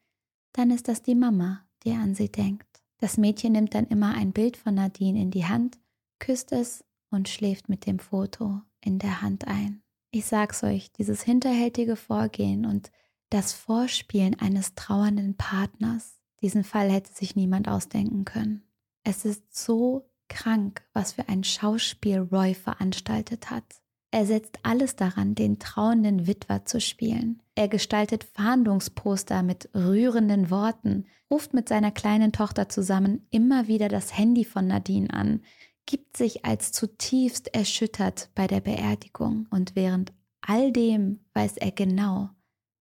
dann 0.55 0.71
ist 0.71 0.89
das 0.89 1.03
die 1.03 1.15
Mama, 1.15 1.61
die 1.85 1.93
an 1.93 2.15
sie 2.15 2.33
denkt. 2.33 2.81
Das 3.01 3.19
Mädchen 3.19 3.53
nimmt 3.53 3.75
dann 3.75 3.87
immer 3.87 4.15
ein 4.15 4.33
Bild 4.33 4.57
von 4.57 4.77
Nadine 4.77 5.21
in 5.21 5.31
die 5.31 5.45
Hand, 5.45 5.77
küsst 6.19 6.53
es 6.53 6.86
und 7.11 7.29
schläft 7.29 7.69
mit 7.69 7.87
dem 7.87 7.99
Foto 7.99 8.61
in 8.81 8.99
der 8.99 9.23
Hand 9.23 9.47
ein. 9.47 9.83
Ich 10.11 10.27
sag's 10.27 10.63
euch, 10.63 10.93
dieses 10.93 11.23
hinterhältige 11.23 11.97
Vorgehen 11.97 12.65
und 12.65 12.91
das 13.31 13.53
Vorspielen 13.53 14.39
eines 14.39 14.75
trauernden 14.75 15.37
Partners, 15.37 16.21
diesen 16.43 16.65
Fall 16.65 16.91
hätte 16.91 17.13
sich 17.13 17.35
niemand 17.35 17.69
ausdenken 17.69 18.25
können. 18.25 18.63
Es 19.03 19.25
ist 19.25 19.57
so 19.57 20.09
krank, 20.29 20.83
was 20.93 21.13
für 21.13 21.29
ein 21.29 21.45
Schauspiel 21.45 22.19
Roy 22.21 22.55
veranstaltet 22.55 23.51
hat. 23.51 23.65
Er 24.11 24.25
setzt 24.25 24.59
alles 24.63 24.97
daran, 24.97 25.35
den 25.35 25.59
trauenden 25.59 26.27
Witwer 26.27 26.65
zu 26.65 26.81
spielen. 26.81 27.43
Er 27.55 27.69
gestaltet 27.69 28.25
Fahndungsposter 28.25 29.43
mit 29.43 29.69
rührenden 29.75 30.51
Worten, 30.51 31.07
ruft 31.31 31.55
mit 31.55 31.69
seiner 31.69 31.91
kleinen 31.91 32.33
Tochter 32.33 32.69
zusammen 32.69 33.27
immer 33.31 33.67
wieder 33.67 33.89
das 33.89 34.17
Handy 34.17 34.45
von 34.45 34.67
Nadine 34.67 35.13
an, 35.13 35.43
gibt 35.87 36.17
sich 36.17 36.45
als 36.45 36.73
zutiefst 36.73 37.55
erschüttert 37.55 38.29
bei 38.35 38.47
der 38.47 38.61
Beerdigung 38.61 39.47
und 39.51 39.77
während 39.77 40.13
all 40.41 40.73
dem 40.73 41.21
weiß 41.33 41.57
er 41.57 41.73
genau, 41.73 42.31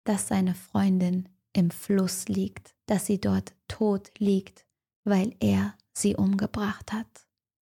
dass 0.04 0.28
seine 0.28 0.54
Freundin 0.54 1.28
im 1.52 1.70
Fluss 1.70 2.28
liegt, 2.28 2.74
dass 2.86 3.06
sie 3.06 3.20
dort 3.20 3.54
tot 3.68 4.10
liegt, 4.18 4.66
weil 5.04 5.34
er 5.40 5.74
sie 5.92 6.16
umgebracht 6.16 6.92
hat. 6.92 7.06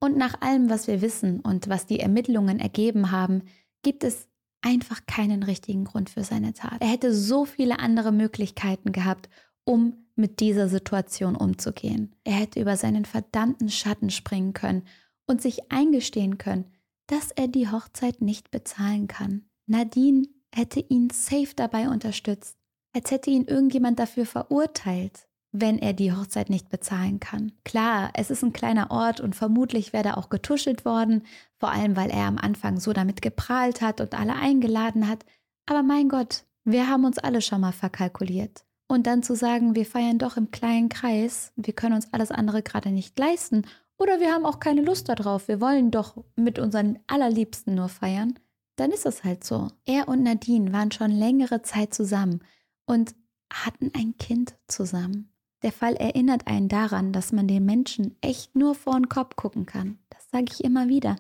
Und 0.01 0.17
nach 0.17 0.41
allem, 0.41 0.69
was 0.69 0.87
wir 0.87 1.01
wissen 1.01 1.41
und 1.41 1.69
was 1.69 1.87
die 1.87 2.01
Ermittlungen 2.01 2.61
ergeben 2.61 3.11
haben, 3.11 3.43
gibt 3.83 4.05
es 4.05 4.29
einfach 4.61 5.07
keinen 5.07 5.43
richtigen 5.43 5.85
Grund 5.85 6.11
für 6.11 6.25
seine 6.25 6.53
Tat. 6.53 6.81
Er 6.81 6.89
hätte 6.89 7.15
so 7.15 7.45
viele 7.45 7.79
andere 7.79 8.13
Möglichkeiten 8.13 8.93
gehabt, 8.93 9.29
um 9.65 10.07
mit 10.17 10.41
dieser 10.41 10.69
Situation 10.69 11.37
umzugehen. 11.37 12.15
Er 12.25 12.35
hätte 12.35 12.61
über 12.61 12.77
seinen 12.77 13.05
verdammten 13.05 13.69
Schatten 13.69 14.11
springen 14.11 14.53
können 14.53 14.85
und 15.27 15.43
sich 15.43 15.71
eingestehen 15.71 16.39
können, 16.39 16.73
dass 17.07 17.31
er 17.31 17.49
die 17.49 17.69
Hochzeit 17.71 18.23
nicht 18.23 18.51
bezahlen 18.51 19.09
kann. 19.09 19.45
Nadine 19.67 20.27
hätte 20.55 20.81
ihn 20.81 21.11
safe 21.11 21.55
dabei 21.57 21.89
unterstützt, 21.89 22.57
als 22.93 23.11
hätte 23.11 23.31
ihn 23.31 23.45
irgendjemand 23.45 23.99
dafür 23.99 24.27
verurteilt 24.27 25.27
wenn 25.57 25.79
er 25.79 25.93
die 25.93 26.13
Hochzeit 26.13 26.51
nicht 26.51 26.69
bezahlen 26.69 27.21
kann. 27.21 27.53
Klar, 27.65 28.11
es 28.15 28.29
ist 28.29 28.43
ein 28.43 28.53
kleiner 28.53 28.91
Ort 28.91 29.21
und 29.21 29.37
vermutlich 29.37 29.93
wäre 29.93 30.03
da 30.03 30.15
auch 30.15 30.29
getuschelt 30.29 30.85
worden, 30.85 31.23
vor 31.61 31.71
allem 31.71 31.97
weil 31.97 32.11
er 32.11 32.27
am 32.27 32.39
Anfang 32.39 32.81
so 32.81 32.93
damit 32.93 33.23
geprahlt 33.23 33.81
hat 33.81 34.01
und 34.01 34.19
alle 34.19 34.35
eingeladen 34.35 35.09
hat. 35.09 35.25
Aber 35.67 35.85
mein 35.85 36.09
Gott, 36.09 36.43
wir 36.65 36.89
haben 36.89 37.05
uns 37.05 37.19
alle 37.19 37.41
schon 37.41 37.61
mal 37.61 37.73
verkalkuliert. 37.73 38.65
Und 38.89 39.07
dann 39.07 39.23
zu 39.23 39.37
sagen, 39.37 39.77
wir 39.77 39.87
feiern 39.87 40.19
doch 40.19 40.37
im 40.37 40.51
kleinen 40.51 40.89
Kreis, 40.89 41.53
wir 41.55 41.73
können 41.73 41.95
uns 41.95 42.13
alles 42.13 42.33
andere 42.33 42.63
gerade 42.63 42.91
nicht 42.91 43.17
leisten 43.17 43.63
oder 43.99 44.21
wir 44.21 44.33
haben 44.33 44.47
auch 44.47 44.61
keine 44.61 44.83
Lust 44.83 45.09
darauf, 45.09 45.49
wir 45.49 45.61
wollen 45.61 45.91
doch 45.91 46.23
mit 46.37 46.59
unseren 46.59 46.99
Allerliebsten 47.07 47.75
nur 47.75 47.89
feiern, 47.89 48.39
dann 48.77 48.91
ist 48.91 49.07
es 49.07 49.25
halt 49.25 49.45
so. 49.45 49.69
Er 49.85 50.09
und 50.09 50.23
Nadine 50.23 50.73
waren 50.73 50.91
schon 50.91 51.11
längere 51.11 51.63
Zeit 51.63 51.95
zusammen 51.95 52.41
und 52.87 53.15
hatten 53.53 53.91
ein 53.95 54.17
Kind 54.19 54.57
zusammen. 54.69 55.31
Der 55.63 55.73
Fall 55.73 55.95
erinnert 55.95 56.47
einen 56.47 56.69
daran, 56.69 57.13
dass 57.13 57.33
man 57.33 57.49
den 57.49 57.65
Menschen 57.65 58.17
echt 58.21 58.55
nur 58.55 58.75
vor 58.75 58.95
den 58.95 59.09
Kopf 59.09 59.37
gucken 59.37 59.65
kann. 59.65 59.99
Das 60.11 60.29
sage 60.31 60.47
ich 60.51 60.63
immer 60.63 60.89
wieder. 60.89 61.17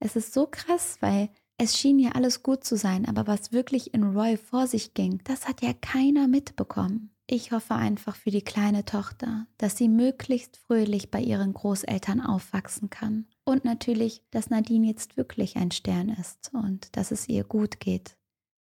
Es 0.00 0.16
ist 0.16 0.32
so 0.32 0.48
krass, 0.50 0.96
weil 1.00 1.28
es 1.58 1.78
schien 1.78 2.00
ja 2.00 2.12
alles 2.12 2.42
gut 2.42 2.64
zu 2.64 2.76
sein, 2.76 3.06
aber 3.06 3.26
was 3.28 3.52
wirklich 3.52 3.94
in 3.94 4.02
Roy 4.02 4.36
vor 4.36 4.66
sich 4.66 4.94
ging, 4.94 5.20
das 5.24 5.46
hat 5.46 5.62
ja 5.62 5.72
keiner 5.72 6.26
mitbekommen. 6.26 7.13
Ich 7.26 7.52
hoffe 7.52 7.74
einfach 7.74 8.16
für 8.16 8.30
die 8.30 8.42
kleine 8.42 8.84
Tochter, 8.84 9.46
dass 9.56 9.78
sie 9.78 9.88
möglichst 9.88 10.58
fröhlich 10.58 11.10
bei 11.10 11.20
ihren 11.20 11.54
Großeltern 11.54 12.20
aufwachsen 12.20 12.90
kann. 12.90 13.26
Und 13.44 13.64
natürlich, 13.64 14.22
dass 14.30 14.50
Nadine 14.50 14.88
jetzt 14.88 15.16
wirklich 15.16 15.56
ein 15.56 15.70
Stern 15.70 16.10
ist 16.10 16.52
und 16.52 16.94
dass 16.96 17.10
es 17.10 17.28
ihr 17.28 17.44
gut 17.44 17.80
geht, 17.80 18.18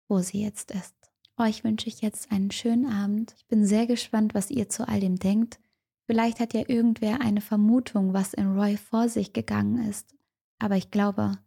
wo 0.09 0.21
sie 0.21 0.43
jetzt 0.43 0.71
ist. 0.71 0.95
Euch 1.37 1.65
wünsche 1.65 1.89
ich 1.89 2.01
jetzt 2.01 2.33
einen 2.33 2.51
schönen 2.51 2.87
Abend. 2.87 3.35
Ich 3.37 3.47
bin 3.47 3.67
sehr 3.67 3.87
gespannt, 3.87 4.33
was 4.33 4.51
ihr 4.51 4.71
zu 4.71 4.89
all 4.89 5.01
dem 5.01 5.19
denkt. 5.19 5.61
Vielleicht 6.07 6.41
hat 6.41 6.55
ja 6.55 6.63
irgendwer 6.67 7.21
eine 7.21 7.43
Vermutung, 7.43 8.15
was 8.15 8.33
in 8.33 8.59
Roy 8.59 8.79
vor 8.79 9.11
sich 9.11 9.35
gegangen 9.35 9.87
ist. 9.87 10.15
Aber 10.59 10.77
ich 10.77 10.91
glaube, 10.91 11.39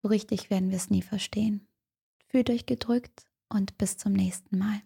so 0.00 0.08
richtig 0.08 0.48
werden 0.48 0.70
wir 0.70 0.78
es 0.78 0.88
nie 0.88 1.02
verstehen. 1.02 1.68
Fühlt 2.28 2.48
euch 2.48 2.64
gedrückt 2.64 3.26
und 3.50 3.76
bis 3.76 3.98
zum 3.98 4.14
nächsten 4.14 4.56
Mal. 4.56 4.80